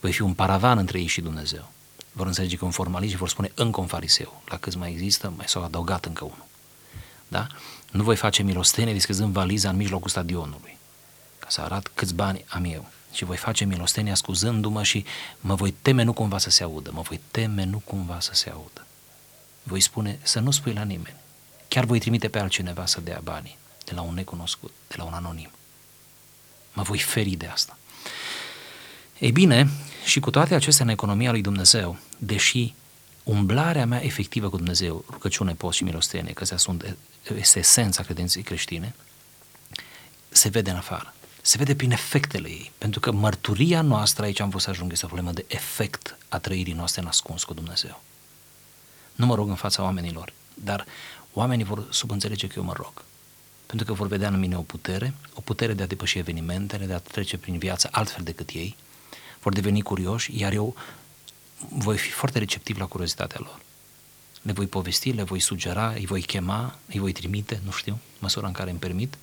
Voi 0.00 0.12
fi 0.12 0.22
un 0.22 0.34
paravan 0.34 0.78
între 0.78 0.98
ei 1.00 1.06
și 1.06 1.20
Dumnezeu. 1.20 1.72
Vor 2.12 2.26
înțelege 2.26 2.56
că 2.56 2.64
un 2.64 2.70
formalist 2.70 3.12
și 3.12 3.18
vor 3.18 3.28
spune 3.28 3.52
încă 3.54 3.80
un 3.80 3.86
fariseu. 3.86 4.42
La 4.48 4.56
câți 4.56 4.76
mai 4.76 4.90
există, 4.90 5.32
mai 5.36 5.48
s-au 5.48 5.64
adăugat 5.64 6.04
încă 6.04 6.24
unul. 6.24 6.46
Da? 7.28 7.46
Nu 7.90 8.02
voi 8.02 8.16
face 8.16 8.42
milostenie 8.42 8.92
discăzând 8.92 9.32
valiza 9.32 9.68
în 9.68 9.76
mijlocul 9.76 10.10
stadionului, 10.10 10.78
ca 11.38 11.46
să 11.50 11.60
arăt 11.60 11.90
câți 11.94 12.14
bani 12.14 12.44
am 12.48 12.64
eu. 12.64 12.90
Și 13.18 13.24
voi 13.24 13.36
face 13.36 13.64
milostenia 13.64 14.14
scuzându-mă 14.14 14.82
și 14.82 15.04
mă 15.40 15.54
voi 15.54 15.74
teme 15.82 16.02
nu 16.02 16.12
cumva 16.12 16.38
să 16.38 16.50
se 16.50 16.62
audă, 16.62 16.90
mă 16.94 17.00
voi 17.00 17.20
teme 17.30 17.64
nu 17.64 17.78
cumva 17.78 18.20
să 18.20 18.30
se 18.32 18.50
audă. 18.50 18.86
Voi 19.62 19.80
spune 19.80 20.18
să 20.22 20.40
nu 20.40 20.50
spui 20.50 20.72
la 20.72 20.82
nimeni. 20.82 21.16
Chiar 21.68 21.84
voi 21.84 21.98
trimite 21.98 22.28
pe 22.28 22.38
altcineva 22.38 22.86
să 22.86 23.00
dea 23.00 23.20
banii 23.22 23.58
de 23.84 23.92
la 23.94 24.00
un 24.00 24.14
necunoscut, 24.14 24.72
de 24.88 24.94
la 24.98 25.04
un 25.04 25.12
anonim. 25.12 25.50
Mă 26.72 26.82
voi 26.82 26.98
feri 26.98 27.30
de 27.30 27.46
asta. 27.46 27.78
Ei 29.18 29.32
bine, 29.32 29.70
și 30.04 30.20
cu 30.20 30.30
toate 30.30 30.54
acestea 30.54 30.84
în 30.84 30.90
economia 30.90 31.30
lui 31.30 31.42
Dumnezeu, 31.42 31.98
deși 32.18 32.74
umblarea 33.22 33.86
mea 33.86 34.04
efectivă 34.04 34.48
cu 34.48 34.56
Dumnezeu, 34.56 35.04
rugăciune, 35.10 35.54
post 35.54 35.76
și 35.76 35.84
milostenie, 35.84 36.32
că 36.32 36.44
sunt, 36.44 36.96
este 37.36 37.58
esența 37.58 38.02
credinței 38.02 38.42
creștine, 38.42 38.94
se 40.28 40.48
vede 40.48 40.70
în 40.70 40.76
afară. 40.76 41.12
Se 41.48 41.56
vede 41.58 41.74
prin 41.74 41.90
efectele 41.90 42.48
ei. 42.48 42.72
Pentru 42.78 43.00
că 43.00 43.12
mărturia 43.12 43.82
noastră, 43.82 44.24
aici 44.24 44.40
am 44.40 44.48
vrut 44.48 44.60
să 44.60 44.70
ajung, 44.70 44.92
este 44.92 45.04
o 45.04 45.08
problemă 45.08 45.32
de 45.32 45.44
efect 45.46 46.18
a 46.28 46.38
trăirii 46.38 46.72
noastre 46.72 47.02
nascuns 47.02 47.44
cu 47.44 47.54
Dumnezeu. 47.54 48.02
Nu 49.14 49.26
mă 49.26 49.34
rog 49.34 49.48
în 49.48 49.54
fața 49.54 49.82
oamenilor, 49.82 50.32
dar 50.54 50.86
oamenii 51.32 51.64
vor 51.64 51.86
subînțelege 51.90 52.46
că 52.46 52.54
eu 52.56 52.64
mă 52.64 52.72
rog. 52.76 52.92
Pentru 53.66 53.86
că 53.86 53.92
vor 53.92 54.06
vedea 54.06 54.28
în 54.28 54.38
mine 54.38 54.56
o 54.56 54.60
putere, 54.60 55.14
o 55.34 55.40
putere 55.40 55.72
de 55.72 55.82
a 55.82 55.86
depăși 55.86 56.18
evenimentele, 56.18 56.86
de 56.86 56.92
a 56.92 56.98
trece 56.98 57.38
prin 57.38 57.58
viață 57.58 57.88
altfel 57.92 58.24
decât 58.24 58.50
ei, 58.50 58.76
vor 59.42 59.52
deveni 59.52 59.82
curioși, 59.82 60.40
iar 60.40 60.52
eu 60.52 60.76
voi 61.68 61.96
fi 61.96 62.10
foarte 62.10 62.38
receptiv 62.38 62.78
la 62.78 62.86
curiozitatea 62.86 63.40
lor. 63.42 63.60
Le 64.42 64.52
voi 64.52 64.66
povesti, 64.66 65.10
le 65.10 65.22
voi 65.22 65.40
sugera, 65.40 65.90
îi 65.90 66.06
voi 66.06 66.22
chema, 66.22 66.78
îi 66.88 66.98
voi 66.98 67.12
trimite, 67.12 67.60
nu 67.64 67.70
știu, 67.70 67.98
măsura 68.18 68.46
în 68.46 68.52
care 68.52 68.70
îmi 68.70 68.78
permit 68.78 69.18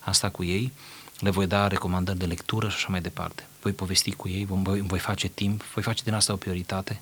asta 0.00 0.30
cu 0.30 0.44
ei, 0.44 0.72
le 1.20 1.30
voi 1.30 1.46
da 1.46 1.66
recomandări 1.66 2.18
de 2.18 2.24
lectură 2.24 2.68
și 2.68 2.74
așa 2.74 2.86
mai 2.90 3.00
departe. 3.00 3.46
Voi 3.62 3.72
povesti 3.72 4.12
cu 4.12 4.28
ei, 4.28 4.44
voi, 4.48 4.80
voi 4.80 4.98
face 4.98 5.28
timp, 5.28 5.62
voi 5.74 5.82
face 5.82 6.02
din 6.02 6.14
asta 6.14 6.32
o 6.32 6.36
prioritate. 6.36 7.00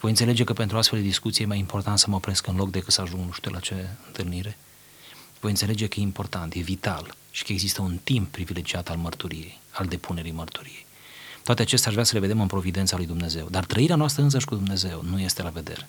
Voi 0.00 0.10
înțelege 0.10 0.44
că 0.44 0.52
pentru 0.52 0.76
astfel 0.76 0.98
de 0.98 1.04
discuție 1.04 1.44
e 1.44 1.48
mai 1.48 1.58
important 1.58 1.98
să 1.98 2.06
mă 2.08 2.16
opresc 2.16 2.46
în 2.46 2.56
loc 2.56 2.70
decât 2.70 2.92
să 2.92 3.00
ajung 3.00 3.24
nu 3.24 3.32
știu 3.32 3.50
la 3.50 3.58
ce 3.58 3.88
întâlnire. 4.06 4.58
Voi 5.40 5.50
înțelege 5.50 5.86
că 5.86 6.00
e 6.00 6.02
important, 6.02 6.54
e 6.54 6.60
vital 6.60 7.14
și 7.30 7.44
că 7.44 7.52
există 7.52 7.82
un 7.82 7.98
timp 8.04 8.28
privilegiat 8.28 8.88
al 8.88 8.96
mărturiei, 8.96 9.60
al 9.70 9.86
depunerii 9.86 10.32
mărturiei. 10.32 10.86
Toate 11.44 11.62
acestea 11.62 11.88
aș 11.88 11.92
vrea 11.92 12.06
să 12.06 12.14
le 12.14 12.20
vedem 12.20 12.40
în 12.40 12.46
providența 12.46 12.96
lui 12.96 13.06
Dumnezeu. 13.06 13.46
Dar 13.50 13.64
trăirea 13.64 13.96
noastră 13.96 14.22
însăși 14.22 14.46
cu 14.46 14.54
Dumnezeu 14.54 15.02
nu 15.02 15.20
este 15.20 15.42
la 15.42 15.48
vedere. 15.48 15.88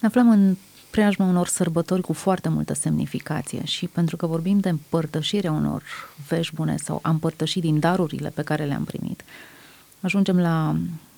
Ne 0.00 0.06
aflăm 0.08 0.30
în 0.30 0.56
preajma 0.90 1.26
unor 1.26 1.46
sărbători 1.46 2.02
cu 2.02 2.12
foarte 2.12 2.48
multă 2.48 2.74
semnificație 2.74 3.64
și 3.64 3.86
pentru 3.86 4.16
că 4.16 4.26
vorbim 4.26 4.58
de 4.58 4.68
împărtășirea 4.68 5.52
unor 5.52 5.82
vești 6.28 6.54
bune 6.54 6.76
sau 6.76 6.98
a 7.02 7.10
împărtăși 7.10 7.60
din 7.60 7.78
darurile 7.78 8.28
pe 8.34 8.42
care 8.42 8.64
le-am 8.64 8.84
primit, 8.84 9.24
ajungem 10.00 10.38
la 10.38 10.76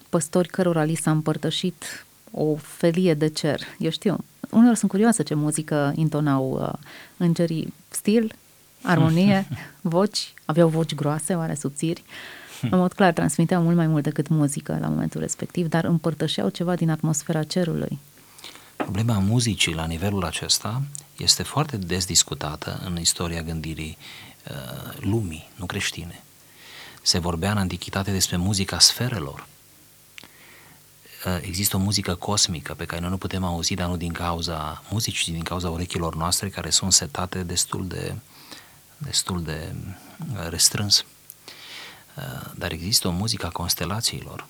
păstori 0.09 0.49
cărora 0.49 0.85
li 0.85 0.95
s-a 0.95 1.11
împărtășit 1.11 2.07
o 2.31 2.55
felie 2.57 3.15
de 3.15 3.29
cer. 3.29 3.61
Eu 3.79 3.91
știu, 3.91 4.17
uneori 4.51 4.79
sunt 4.79 4.91
curioasă 4.91 5.23
ce 5.23 5.35
muzică 5.35 5.93
intonau 5.95 6.59
uh, 6.61 6.73
îngerii. 7.17 7.75
Stil, 7.89 8.35
armonie, 8.83 9.47
voci, 9.81 10.35
aveau 10.45 10.69
voci 10.69 10.95
groase, 10.95 11.35
oare 11.35 11.55
subțiri. 11.55 12.03
În 12.71 12.79
mod 12.79 12.93
clar, 12.93 13.13
transmiteau 13.13 13.63
mult 13.63 13.77
mai 13.77 13.87
mult 13.87 14.03
decât 14.03 14.29
muzică 14.29 14.79
la 14.81 14.89
momentul 14.89 15.21
respectiv, 15.21 15.69
dar 15.69 15.85
împărtășeau 15.85 16.49
ceva 16.49 16.75
din 16.75 16.91
atmosfera 16.91 17.43
cerului. 17.43 17.99
Problema 18.83 19.19
muzicii 19.19 19.75
la 19.75 19.87
nivelul 19.87 20.25
acesta 20.25 20.83
este 21.17 21.43
foarte 21.43 21.77
des 21.77 22.05
discutată 22.05 22.81
în 22.85 23.01
istoria 23.01 23.43
gândirii 23.43 23.99
uh, 24.51 24.97
lumii, 25.01 25.51
nu 25.57 25.67
creștine. 25.67 26.23
Se 27.03 27.19
vorbea 27.19 27.51
în 27.51 27.57
antichitate 27.57 28.11
despre 28.11 28.37
muzica 28.37 28.79
sferelor. 28.79 29.47
Uh, 31.27 31.39
există 31.41 31.77
o 31.77 31.79
muzică 31.79 32.15
cosmică 32.15 32.75
pe 32.75 32.85
care 32.85 33.01
noi 33.01 33.11
nu 33.11 33.17
putem 33.17 33.45
auzi, 33.45 33.75
dar 33.75 33.89
nu 33.89 33.97
din 33.97 34.13
cauza 34.13 34.83
muzicii, 34.91 35.25
ci 35.25 35.35
din 35.35 35.43
cauza 35.43 35.71
urechilor 35.71 36.15
noastre 36.15 36.49
care 36.49 36.71
sunt 36.71 36.93
setate 36.93 37.43
destul 37.43 37.87
de, 37.87 38.15
destul 38.99 39.43
de 39.43 39.75
uh, 40.33 40.49
restrâns. 40.49 41.05
Uh, 42.17 42.51
dar 42.55 42.73
există 42.73 43.09
o 43.09 43.11
muzică 43.11 43.47
a 43.47 43.51
constelațiilor. 43.51 44.47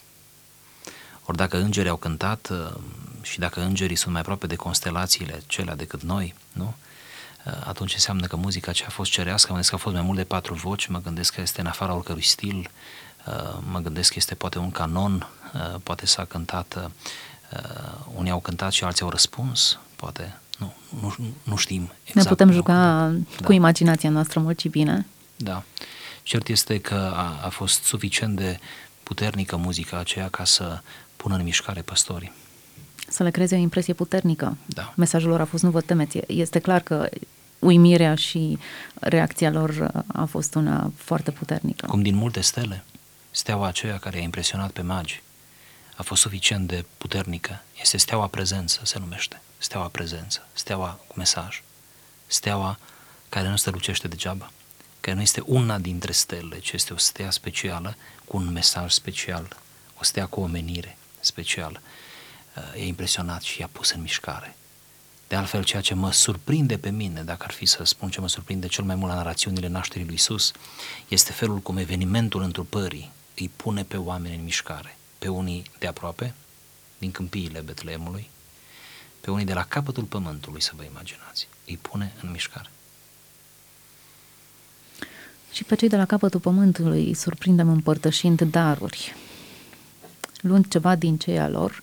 Ori 1.24 1.36
dacă 1.36 1.58
îngerii 1.58 1.90
au 1.90 1.96
cântat 1.96 2.48
uh, 2.50 2.80
și 3.22 3.38
dacă 3.38 3.60
îngerii 3.60 3.96
sunt 3.96 4.12
mai 4.12 4.20
aproape 4.20 4.46
de 4.46 4.56
constelațiile 4.56 5.42
celea 5.46 5.74
decât 5.74 6.02
noi, 6.02 6.34
nu? 6.52 6.74
Uh, 7.46 7.52
atunci 7.66 7.92
înseamnă 7.92 8.26
că 8.26 8.36
muzica 8.36 8.70
aceea 8.70 8.88
a 8.88 8.92
fost 8.92 9.10
cerească, 9.10 9.46
mă 9.46 9.52
gândesc 9.52 9.70
că 9.70 9.74
a 9.74 9.82
fost 9.82 9.94
mai 9.94 10.04
mult 10.04 10.18
de 10.18 10.24
patru 10.24 10.54
voci, 10.54 10.86
mă 10.86 11.00
gândesc 11.00 11.34
că 11.34 11.40
este 11.40 11.60
în 11.60 11.66
afara 11.66 11.94
oricărui 11.94 12.22
stil, 12.22 12.70
uh, 13.26 13.58
mă 13.70 13.78
gândesc 13.78 14.08
că 14.08 14.14
este 14.18 14.34
poate 14.34 14.58
un 14.58 14.70
canon, 14.70 15.28
poate 15.82 16.06
s-a 16.06 16.24
cântat, 16.24 16.90
unii 18.14 18.30
au 18.30 18.40
cântat 18.40 18.72
și 18.72 18.84
alții 18.84 19.04
au 19.04 19.10
răspuns, 19.10 19.78
poate, 19.96 20.38
nu, 20.58 20.74
nu, 21.00 21.14
nu 21.42 21.56
știm 21.56 21.82
exact. 21.82 22.14
Ne 22.14 22.22
putem 22.22 22.50
juca 22.50 22.74
da. 23.38 23.44
cu 23.44 23.52
imaginația 23.52 24.10
noastră 24.10 24.40
mult 24.40 24.60
și 24.60 24.68
bine. 24.68 25.06
Da. 25.36 25.62
Cert 26.22 26.48
este 26.48 26.80
că 26.80 27.12
a, 27.14 27.44
a 27.44 27.48
fost 27.48 27.82
suficient 27.82 28.36
de 28.36 28.58
puternică 29.02 29.56
muzica 29.56 29.98
aceea 29.98 30.28
ca 30.28 30.44
să 30.44 30.80
pună 31.16 31.34
în 31.34 31.42
mișcare 31.42 31.82
păstorii. 31.82 32.32
Să 33.12 33.22
le 33.22 33.30
creeze 33.30 33.54
o 33.54 33.58
impresie 33.58 33.94
puternică. 33.94 34.56
Da. 34.66 34.92
Mesajul 34.96 35.30
lor 35.30 35.40
a 35.40 35.44
fost 35.44 35.62
nu 35.62 35.70
vă 35.70 35.80
temeți. 35.80 36.20
Este 36.26 36.58
clar 36.58 36.80
că 36.80 37.08
uimirea 37.58 38.14
și 38.14 38.58
reacția 38.94 39.50
lor 39.50 39.90
a 40.06 40.24
fost 40.24 40.54
una 40.54 40.92
foarte 40.96 41.30
puternică. 41.30 41.86
Cum 41.86 42.02
din 42.02 42.14
multe 42.14 42.40
stele, 42.40 42.84
steaua 43.30 43.66
aceea 43.66 43.98
care 43.98 44.18
a 44.18 44.20
impresionat 44.22 44.70
pe 44.70 44.82
magi 44.82 45.22
a 45.96 46.02
fost 46.02 46.22
suficient 46.22 46.68
de 46.68 46.84
puternică. 46.98 47.62
Este 47.80 47.96
steaua 47.96 48.26
prezență, 48.26 48.80
se 48.84 48.98
numește. 48.98 49.40
Steaua 49.58 49.86
prezență, 49.86 50.46
steaua 50.52 51.00
cu 51.06 51.14
mesaj, 51.16 51.62
steaua 52.26 52.78
care 53.28 53.48
nu 53.48 53.56
strălucește 53.56 54.08
degeaba, 54.08 54.50
care 55.00 55.16
nu 55.16 55.22
este 55.22 55.42
una 55.46 55.78
dintre 55.78 56.12
stele, 56.12 56.58
ci 56.58 56.72
este 56.72 56.92
o 56.92 56.96
stea 56.96 57.30
specială 57.30 57.96
cu 58.24 58.36
un 58.36 58.52
mesaj 58.52 58.92
special, 58.92 59.56
o 59.98 60.04
stea 60.04 60.26
cu 60.26 60.40
o 60.40 60.46
menire 60.46 60.96
specială. 61.20 61.80
E 62.76 62.86
impresionat 62.86 63.42
și 63.42 63.60
i-a 63.60 63.68
pus 63.72 63.90
în 63.90 64.00
mișcare. 64.00 64.56
De 65.28 65.36
altfel, 65.36 65.64
ceea 65.64 65.82
ce 65.82 65.94
mă 65.94 66.12
surprinde 66.12 66.78
pe 66.78 66.90
mine, 66.90 67.22
dacă 67.22 67.44
ar 67.44 67.52
fi 67.52 67.66
să 67.66 67.84
spun 67.84 68.10
ce 68.10 68.20
mă 68.20 68.28
surprinde 68.28 68.66
cel 68.66 68.84
mai 68.84 68.94
mult 68.94 69.10
la 69.10 69.16
narațiunile 69.16 69.66
nașterii 69.66 70.06
lui 70.06 70.14
Isus, 70.14 70.52
este 71.08 71.32
felul 71.32 71.58
cum 71.58 71.76
evenimentul 71.76 72.42
întrupării 72.42 73.12
îi 73.36 73.50
pune 73.56 73.84
pe 73.84 73.96
oameni 73.96 74.34
în 74.34 74.44
mișcare. 74.44 74.96
Pe 75.18 75.28
unii 75.28 75.62
de 75.78 75.86
aproape, 75.86 76.34
din 76.98 77.10
câmpiile 77.10 77.60
Betleemului, 77.60 78.30
pe 79.20 79.30
unii 79.30 79.44
de 79.44 79.52
la 79.52 79.64
capătul 79.64 80.04
pământului, 80.04 80.62
să 80.62 80.72
vă 80.76 80.82
imaginați. 80.82 81.48
Îi 81.66 81.78
pune 81.82 82.12
în 82.22 82.30
mișcare. 82.30 82.70
Și 85.52 85.64
pe 85.64 85.74
cei 85.74 85.88
de 85.88 85.96
la 85.96 86.06
capătul 86.06 86.40
pământului 86.40 87.06
îi 87.06 87.14
surprindem 87.14 87.68
împărtășind 87.68 88.40
daruri, 88.40 89.14
luând 90.40 90.68
ceva 90.68 90.94
din 90.94 91.16
ceea 91.16 91.48
lor, 91.48 91.82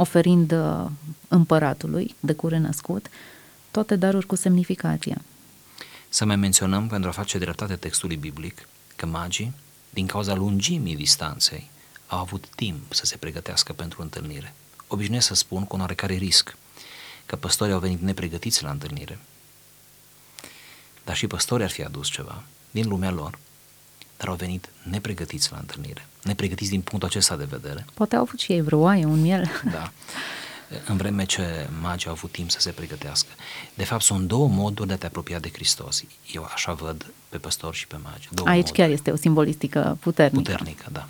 oferind 0.00 0.52
uh, 0.52 0.86
împăratului 1.28 2.14
de 2.20 2.32
curând 2.32 2.64
născut, 2.64 3.06
toate 3.70 3.96
daruri 3.96 4.26
cu 4.26 4.34
semnificație. 4.34 5.20
Să 6.08 6.24
mai 6.24 6.36
menționăm, 6.36 6.86
pentru 6.86 7.08
a 7.08 7.12
face 7.12 7.38
dreptate 7.38 7.76
textului 7.76 8.16
biblic, 8.16 8.68
că 8.96 9.06
magii, 9.06 9.52
din 9.90 10.06
cauza 10.06 10.34
lungimii 10.34 10.96
distanței, 10.96 11.70
au 12.06 12.18
avut 12.18 12.46
timp 12.54 12.94
să 12.94 13.06
se 13.06 13.16
pregătească 13.16 13.72
pentru 13.72 14.02
întâlnire. 14.02 14.54
Obișnuiesc 14.86 15.26
să 15.26 15.34
spun 15.34 15.64
cu 15.64 15.74
un 15.74 15.80
oarecare 15.80 16.14
risc 16.14 16.56
că 17.26 17.36
păstorii 17.36 17.74
au 17.74 17.80
venit 17.80 18.00
nepregătiți 18.00 18.62
la 18.62 18.70
întâlnire, 18.70 19.18
dar 21.04 21.16
și 21.16 21.26
păstorii 21.26 21.64
ar 21.64 21.70
fi 21.70 21.82
adus 21.82 22.08
ceva 22.08 22.42
din 22.70 22.88
lumea 22.88 23.10
lor, 23.10 23.38
dar 24.20 24.28
au 24.28 24.34
venit 24.34 24.68
nepregătiți 24.82 25.52
la 25.52 25.58
întâlnire, 25.58 26.06
nepregătiți 26.22 26.70
din 26.70 26.80
punctul 26.80 27.08
acesta 27.08 27.36
de 27.36 27.44
vedere. 27.50 27.84
Poate 27.94 28.16
au 28.16 28.22
avut 28.22 28.40
și 28.40 28.52
ei 28.52 28.60
vreo 28.60 28.78
oaie, 28.78 29.04
un 29.04 29.20
miel. 29.20 29.50
Da. 29.72 29.92
În 30.86 30.96
vreme 30.96 31.24
ce 31.24 31.68
magii 31.80 32.06
au 32.06 32.12
avut 32.12 32.32
timp 32.32 32.50
să 32.50 32.60
se 32.60 32.70
pregătească. 32.70 33.28
De 33.74 33.84
fapt, 33.84 34.02
sunt 34.02 34.28
două 34.28 34.48
moduri 34.48 34.88
de 34.88 34.94
a 34.94 34.96
te 34.96 35.06
apropia 35.06 35.38
de 35.38 35.50
Hristos. 35.52 36.04
Eu 36.32 36.48
așa 36.52 36.72
văd 36.72 37.06
pe 37.28 37.38
păstori 37.38 37.76
și 37.76 37.86
pe 37.86 37.96
magi. 38.02 38.28
Două 38.30 38.48
Aici 38.48 38.58
moduri. 38.58 38.78
chiar 38.78 38.90
este 38.90 39.10
o 39.10 39.16
simbolistică 39.16 39.98
puternică. 40.00 40.50
Puternică, 40.50 40.88
da. 40.92 41.08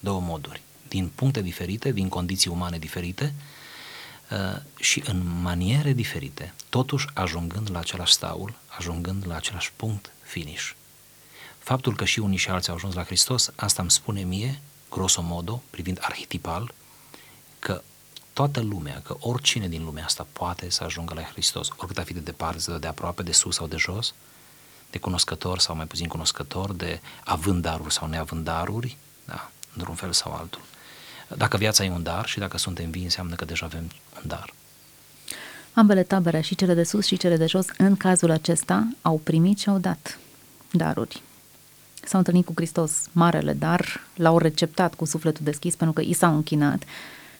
Două 0.00 0.20
moduri. 0.20 0.62
Din 0.88 1.10
puncte 1.14 1.42
diferite, 1.42 1.92
din 1.92 2.08
condiții 2.08 2.50
umane 2.50 2.78
diferite, 2.78 3.34
uh, 4.30 4.60
și 4.80 5.02
în 5.06 5.22
maniere 5.42 5.92
diferite, 5.92 6.54
totuși 6.68 7.06
ajungând 7.14 7.70
la 7.70 7.78
același 7.78 8.12
staul, 8.12 8.54
ajungând 8.66 9.24
la 9.26 9.36
același 9.36 9.72
punct 9.76 10.12
finish. 10.22 10.72
Faptul 11.68 11.96
că 11.96 12.04
și 12.04 12.18
unii 12.18 12.38
și 12.38 12.50
alții 12.50 12.70
au 12.70 12.76
ajuns 12.76 12.94
la 12.94 13.04
Hristos, 13.04 13.50
asta 13.56 13.82
îmi 13.82 13.90
spune 13.90 14.20
mie, 14.20 14.60
grosomodo, 14.90 15.62
privind 15.70 15.98
arhetipal, 16.00 16.74
că 17.58 17.82
toată 18.32 18.60
lumea, 18.60 19.02
că 19.04 19.16
oricine 19.20 19.68
din 19.68 19.84
lumea 19.84 20.04
asta 20.04 20.26
poate 20.32 20.70
să 20.70 20.84
ajungă 20.84 21.14
la 21.14 21.22
Hristos, 21.22 21.68
oricât 21.76 21.98
a 21.98 22.02
fi 22.02 22.12
de 22.12 22.20
departe, 22.20 22.78
de 22.78 22.86
aproape, 22.86 23.22
de 23.22 23.32
sus 23.32 23.54
sau 23.54 23.66
de 23.66 23.76
jos, 23.76 24.14
de 24.90 24.98
cunoscător 24.98 25.58
sau 25.58 25.76
mai 25.76 25.86
puțin 25.86 26.06
cunoscător, 26.06 26.72
de 26.72 27.00
având 27.24 27.62
daruri 27.62 27.92
sau 27.92 28.08
neavând 28.08 28.44
daruri, 28.44 28.96
da, 29.24 29.50
într-un 29.76 29.94
fel 29.94 30.12
sau 30.12 30.32
altul. 30.32 30.60
Dacă 31.36 31.56
viața 31.56 31.84
e 31.84 31.90
un 31.90 32.02
dar 32.02 32.26
și 32.26 32.38
dacă 32.38 32.58
suntem 32.58 32.90
vii, 32.90 33.04
înseamnă 33.04 33.34
că 33.34 33.44
deja 33.44 33.66
avem 33.66 33.90
un 34.16 34.22
dar. 34.22 34.54
Ambele 35.72 36.02
tabere, 36.02 36.40
și 36.40 36.54
cele 36.54 36.74
de 36.74 36.84
sus 36.84 37.06
și 37.06 37.16
cele 37.16 37.36
de 37.36 37.46
jos, 37.46 37.66
în 37.76 37.96
cazul 37.96 38.30
acesta, 38.30 38.88
au 39.02 39.18
primit 39.18 39.58
și 39.58 39.68
au 39.68 39.78
dat 39.78 40.18
daruri. 40.70 41.22
S-au 42.08 42.18
întâlnit 42.18 42.46
cu 42.46 42.52
Hristos, 42.56 42.92
marele 43.12 43.52
dar, 43.52 44.00
l-au 44.14 44.38
receptat 44.38 44.94
cu 44.94 45.04
sufletul 45.04 45.44
deschis 45.44 45.74
pentru 45.74 46.02
că 46.02 46.08
i 46.08 46.12
s-au 46.12 46.34
închinat 46.34 46.82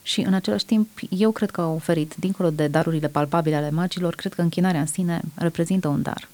și 0.02 0.20
în 0.20 0.34
același 0.34 0.64
timp 0.64 0.88
eu 1.10 1.30
cred 1.30 1.50
că 1.50 1.60
au 1.60 1.74
oferit, 1.74 2.14
dincolo 2.14 2.50
de 2.50 2.68
darurile 2.68 3.08
palpabile 3.08 3.56
ale 3.56 3.70
magilor, 3.70 4.14
cred 4.14 4.34
că 4.34 4.40
închinarea 4.40 4.80
în 4.80 4.86
sine 4.86 5.20
reprezintă 5.34 5.88
un 5.88 6.02
dar. 6.02 6.28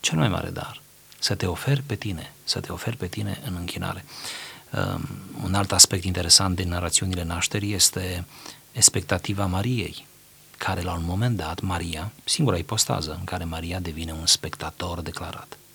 Cel 0.00 0.18
mai 0.18 0.28
mare 0.28 0.50
dar, 0.50 0.80
să 1.18 1.34
te 1.34 1.46
oferi 1.46 1.82
pe 1.86 1.94
tine, 1.94 2.32
să 2.44 2.60
te 2.60 2.72
oferi 2.72 2.96
pe 2.96 3.06
tine 3.06 3.40
în 3.46 3.54
închinare. 3.58 4.04
Um, 4.94 5.08
un 5.44 5.54
alt 5.54 5.72
aspect 5.72 6.04
interesant 6.04 6.56
din 6.56 6.68
narațiunile 6.68 7.24
nașterii 7.24 7.74
este 7.74 8.24
expectativa 8.72 9.46
Mariei, 9.46 10.06
care 10.56 10.82
la 10.82 10.92
un 10.92 11.04
moment 11.04 11.36
dat, 11.36 11.60
Maria, 11.60 12.12
singura 12.24 12.56
ipostază 12.56 13.16
în 13.18 13.24
care 13.24 13.44
Maria 13.44 13.80
devine 13.80 14.12
un 14.12 14.26
spectator 14.26 15.00
declarat, 15.00 15.48
în 15.50 15.67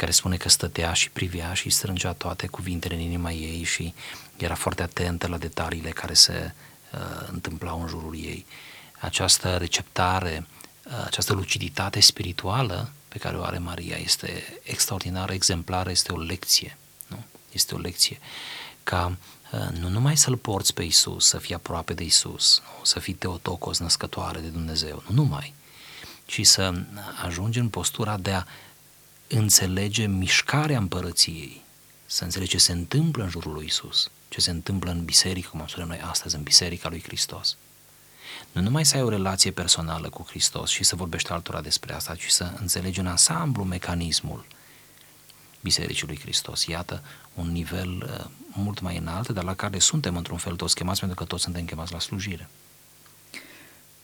care 0.00 0.12
spune 0.12 0.36
că 0.36 0.48
stătea 0.48 0.92
și 0.92 1.10
privea 1.10 1.54
și 1.54 1.70
strângea 1.70 2.12
toate 2.12 2.46
cuvintele 2.46 2.94
în 2.94 3.00
inima 3.00 3.32
ei 3.32 3.62
și 3.62 3.94
era 4.36 4.54
foarte 4.54 4.82
atentă 4.82 5.26
la 5.26 5.38
detaliile 5.38 5.90
care 5.90 6.14
se 6.14 6.52
uh, 6.92 7.28
întâmplau 7.30 7.80
în 7.80 7.88
jurul 7.88 8.14
ei. 8.14 8.46
Această 9.00 9.56
receptare, 9.56 10.46
uh, 10.84 11.02
această 11.04 11.32
luciditate 11.32 12.00
spirituală 12.00 12.90
pe 13.08 13.18
care 13.18 13.36
o 13.36 13.42
are 13.42 13.58
Maria 13.58 13.96
este 13.96 14.60
extraordinară, 14.62 15.32
exemplară, 15.32 15.90
este 15.90 16.12
o 16.12 16.18
lecție. 16.18 16.76
Nu? 17.06 17.24
Este 17.52 17.74
o 17.74 17.78
lecție 17.78 18.18
ca 18.82 19.16
uh, 19.52 19.78
nu 19.80 19.88
numai 19.88 20.16
să-L 20.16 20.36
porți 20.36 20.74
pe 20.74 20.82
Isus, 20.82 21.26
să 21.26 21.38
fii 21.38 21.54
aproape 21.54 21.94
de 21.94 22.04
Isus, 22.04 22.62
nu? 22.64 22.84
să 22.84 22.98
fii 22.98 23.14
teotocos 23.14 23.78
născătoare 23.78 24.40
de 24.40 24.48
Dumnezeu, 24.48 25.02
nu 25.06 25.14
numai, 25.14 25.54
ci 26.26 26.46
să 26.46 26.72
ajungi 27.24 27.58
în 27.58 27.68
postura 27.68 28.16
de 28.16 28.32
a 28.32 28.44
înțelege 29.32 30.06
mișcarea 30.06 30.78
împărăției, 30.78 31.62
să 32.06 32.24
înțelegi 32.24 32.50
ce 32.50 32.58
se 32.58 32.72
întâmplă 32.72 33.22
în 33.22 33.30
jurul 33.30 33.52
lui 33.52 33.64
Isus, 33.64 34.10
ce 34.28 34.40
se 34.40 34.50
întâmplă 34.50 34.90
în 34.90 35.04
biserică, 35.04 35.48
cum 35.50 35.60
am 35.60 35.66
spus 35.66 35.84
noi 35.84 36.00
astăzi, 36.00 36.36
în 36.36 36.42
biserica 36.42 36.88
lui 36.88 37.02
Hristos. 37.02 37.56
Nu 38.52 38.60
numai 38.60 38.86
să 38.86 38.96
ai 38.96 39.02
o 39.02 39.08
relație 39.08 39.50
personală 39.50 40.08
cu 40.08 40.24
Hristos 40.28 40.70
și 40.70 40.84
să 40.84 40.96
vorbești 40.96 41.30
altora 41.30 41.60
despre 41.60 41.94
asta, 41.94 42.14
ci 42.14 42.28
să 42.28 42.52
înțelegi 42.60 43.00
în 43.00 43.06
ansamblu 43.06 43.64
mecanismul 43.64 44.46
Bisericii 45.60 46.06
lui 46.06 46.18
Hristos. 46.18 46.66
Iată 46.66 47.02
un 47.34 47.52
nivel 47.52 47.88
uh, 47.88 48.30
mult 48.52 48.80
mai 48.80 48.96
înalt, 48.96 49.28
dar 49.28 49.44
la 49.44 49.54
care 49.54 49.78
suntem 49.78 50.16
într-un 50.16 50.38
fel 50.38 50.56
toți 50.56 50.74
chemați, 50.74 51.00
pentru 51.00 51.18
că 51.18 51.24
toți 51.24 51.42
suntem 51.42 51.64
chemați 51.64 51.92
la 51.92 51.98
slujire. 51.98 52.48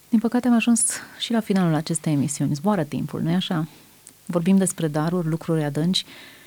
Din 0.08 0.18
păcate 0.18 0.46
am 0.46 0.54
ajuns 0.54 0.86
și 1.18 1.32
la 1.32 1.40
finalul 1.40 1.74
acestei 1.74 2.12
emisiuni. 2.12 2.54
Zboară 2.54 2.84
timpul, 2.84 3.20
nu-i 3.20 3.34
așa? 3.34 3.68
Vorbim 4.26 4.56
despre 4.56 4.88
daruri, 4.88 5.28
lucruri 5.28 5.62
adânci, 5.62 6.04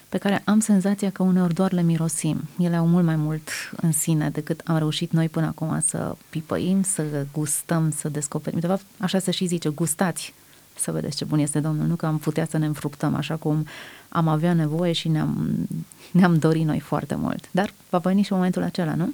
pe 0.10 0.18
care 0.18 0.42
am 0.46 0.60
senzația 0.60 1.10
că 1.10 1.24
uneori 1.24 1.54
doar 1.54 1.72
le 1.72 1.82
mirosim. 1.82 2.48
Ele 2.58 2.76
au 2.76 2.88
mult 2.88 3.06
mai 3.06 3.16
mult 3.16 3.50
în 3.76 3.92
sine 3.92 4.30
decât 4.30 4.62
am 4.66 4.78
reușit 4.78 5.12
noi 5.12 5.30
până 5.30 5.46
acum 5.46 5.84
să 5.86 6.16
pipăim, 6.30 6.84
să 6.84 7.26
gustăm, 7.34 7.94
să 7.98 8.10
descoperim. 8.10 8.60
De 8.60 8.68
fapt, 8.68 8.82
așa 8.98 9.20
se 9.20 9.32
și 9.32 9.46
zice, 9.46 9.70
gustați 9.70 10.34
să 10.76 10.92
vedeți 10.92 11.18
ce 11.18 11.26
bun 11.26 11.40
este 11.40 11.60
Domnul, 11.60 11.88
nu 11.88 11.96
că 11.96 12.06
am 12.06 12.18
putea 12.18 12.48
să 12.50 12.58
ne 12.58 12.66
înfruptăm 12.66 13.16
așa 13.16 13.36
cum 13.36 13.68
am 14.10 14.28
avea 14.28 14.54
nevoie 14.54 14.92
și 14.92 15.08
ne-am, 15.08 15.68
ne-am 16.12 16.38
dorit 16.38 16.66
noi 16.66 16.80
foarte 16.80 17.16
mult. 17.16 17.48
Dar 17.52 17.74
va 17.90 17.98
veni 17.98 18.22
și 18.22 18.34
momentul 18.34 18.64
acela, 18.64 18.96
nu? 18.96 19.14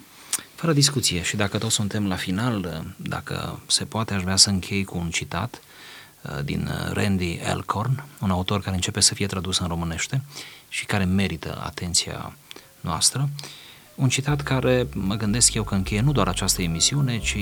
Fără 0.55 0.73
discuție 0.73 1.21
și 1.21 1.35
dacă 1.35 1.57
toți 1.57 1.75
suntem 1.75 2.07
la 2.07 2.15
final, 2.15 2.85
dacă 2.97 3.59
se 3.67 3.85
poate, 3.85 4.13
aș 4.13 4.21
vrea 4.21 4.35
să 4.35 4.49
închei 4.49 4.83
cu 4.83 4.97
un 4.97 5.09
citat 5.09 5.53
uh, 5.53 5.61
din 6.43 6.69
uh, 6.71 6.93
Randy 6.93 7.39
Elkhorn, 7.43 8.03
un 8.21 8.31
autor 8.31 8.61
care 8.61 8.75
începe 8.75 8.99
să 8.99 9.13
fie 9.13 9.25
tradus 9.25 9.57
în 9.59 9.67
românește 9.67 10.21
și 10.69 10.85
care 10.85 11.03
merită 11.03 11.61
atenția 11.65 12.35
noastră. 12.81 13.29
Un 13.95 14.09
citat 14.09 14.41
care 14.41 14.87
mă 14.93 15.15
gândesc 15.15 15.53
eu 15.53 15.63
că 15.63 15.75
încheie 15.75 16.01
nu 16.01 16.11
doar 16.11 16.27
această 16.27 16.61
emisiune, 16.61 17.17
ci 17.17 17.37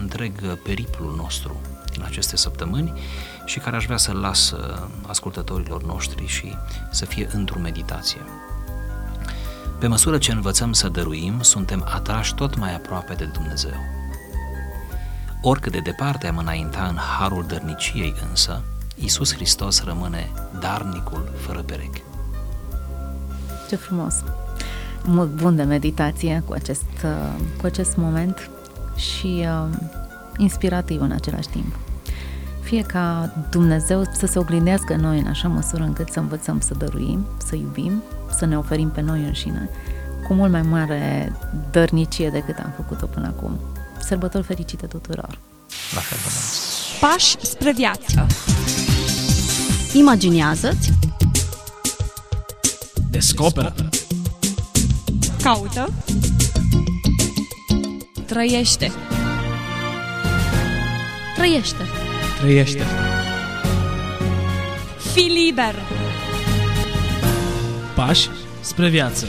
întreg 0.00 0.58
periplul 0.62 1.14
nostru 1.16 1.60
din 1.92 2.02
aceste 2.04 2.36
săptămâni 2.36 2.92
și 3.44 3.58
care 3.58 3.76
aș 3.76 3.84
vrea 3.84 3.96
să-l 3.96 4.16
las 4.16 4.50
uh, 4.50 4.86
ascultătorilor 5.06 5.82
noștri 5.82 6.26
și 6.26 6.54
să 6.90 7.04
fie 7.04 7.28
într-o 7.32 7.58
meditație. 7.58 8.20
Pe 9.78 9.86
măsură 9.86 10.18
ce 10.18 10.32
învățăm 10.32 10.72
să 10.72 10.88
dăruim, 10.88 11.40
suntem 11.40 11.84
atrași 11.88 12.34
tot 12.34 12.56
mai 12.56 12.74
aproape 12.74 13.14
de 13.14 13.24
Dumnezeu. 13.24 14.05
Oricât 15.42 15.72
de 15.72 15.78
departe 15.78 16.26
am 16.26 16.36
înainta 16.36 16.86
în 16.88 16.96
harul 16.96 17.44
dărniciei 17.48 18.14
însă, 18.28 18.62
Iisus 18.96 19.34
Hristos 19.34 19.84
rămâne 19.84 20.30
darnicul 20.60 21.32
fără 21.36 21.62
pereche. 21.62 22.02
Ce 23.68 23.76
frumos! 23.76 24.14
Mult 25.04 25.30
bun 25.30 25.56
de 25.56 25.62
meditație 25.62 26.42
cu 26.46 26.52
acest, 26.52 26.86
uh, 27.04 27.40
cu 27.60 27.66
acest 27.66 27.96
moment 27.96 28.50
și 28.96 29.46
uh, 29.46 29.76
inspirativ 30.36 31.00
în 31.00 31.10
același 31.10 31.48
timp. 31.48 31.76
Fie 32.60 32.82
ca 32.82 33.32
Dumnezeu 33.50 34.02
să 34.12 34.26
se 34.26 34.38
oglindească 34.38 34.94
în 34.94 35.00
noi 35.00 35.18
în 35.18 35.26
așa 35.26 35.48
măsură 35.48 35.82
încât 35.82 36.08
să 36.08 36.18
învățăm 36.18 36.60
să 36.60 36.74
dăruim, 36.74 37.26
să 37.36 37.54
iubim, 37.54 38.02
să 38.30 38.44
ne 38.46 38.58
oferim 38.58 38.88
pe 38.88 39.00
noi 39.00 39.24
înșine, 39.24 39.68
cu 40.26 40.34
mult 40.34 40.50
mai 40.50 40.62
mare 40.62 41.32
dărnicie 41.70 42.30
decât 42.30 42.58
am 42.58 42.72
făcut-o 42.76 43.06
până 43.06 43.26
acum. 43.26 43.58
Sărbători 44.06 44.44
fericite 44.44 44.86
tuturor! 44.86 45.38
La 45.94 46.00
fel, 46.00 46.18
Pași 47.00 47.36
spre 47.42 47.72
viață. 47.72 48.26
Imaginează-ți. 49.92 50.92
Descoperă. 53.10 53.74
Caută. 55.42 55.92
Trăiește. 58.26 58.92
Trăiește. 61.36 61.82
Trăiește. 62.40 62.84
Fii 65.12 65.28
liber. 65.28 65.74
Pași 67.94 68.28
spre 68.60 68.88
viață 68.88 69.26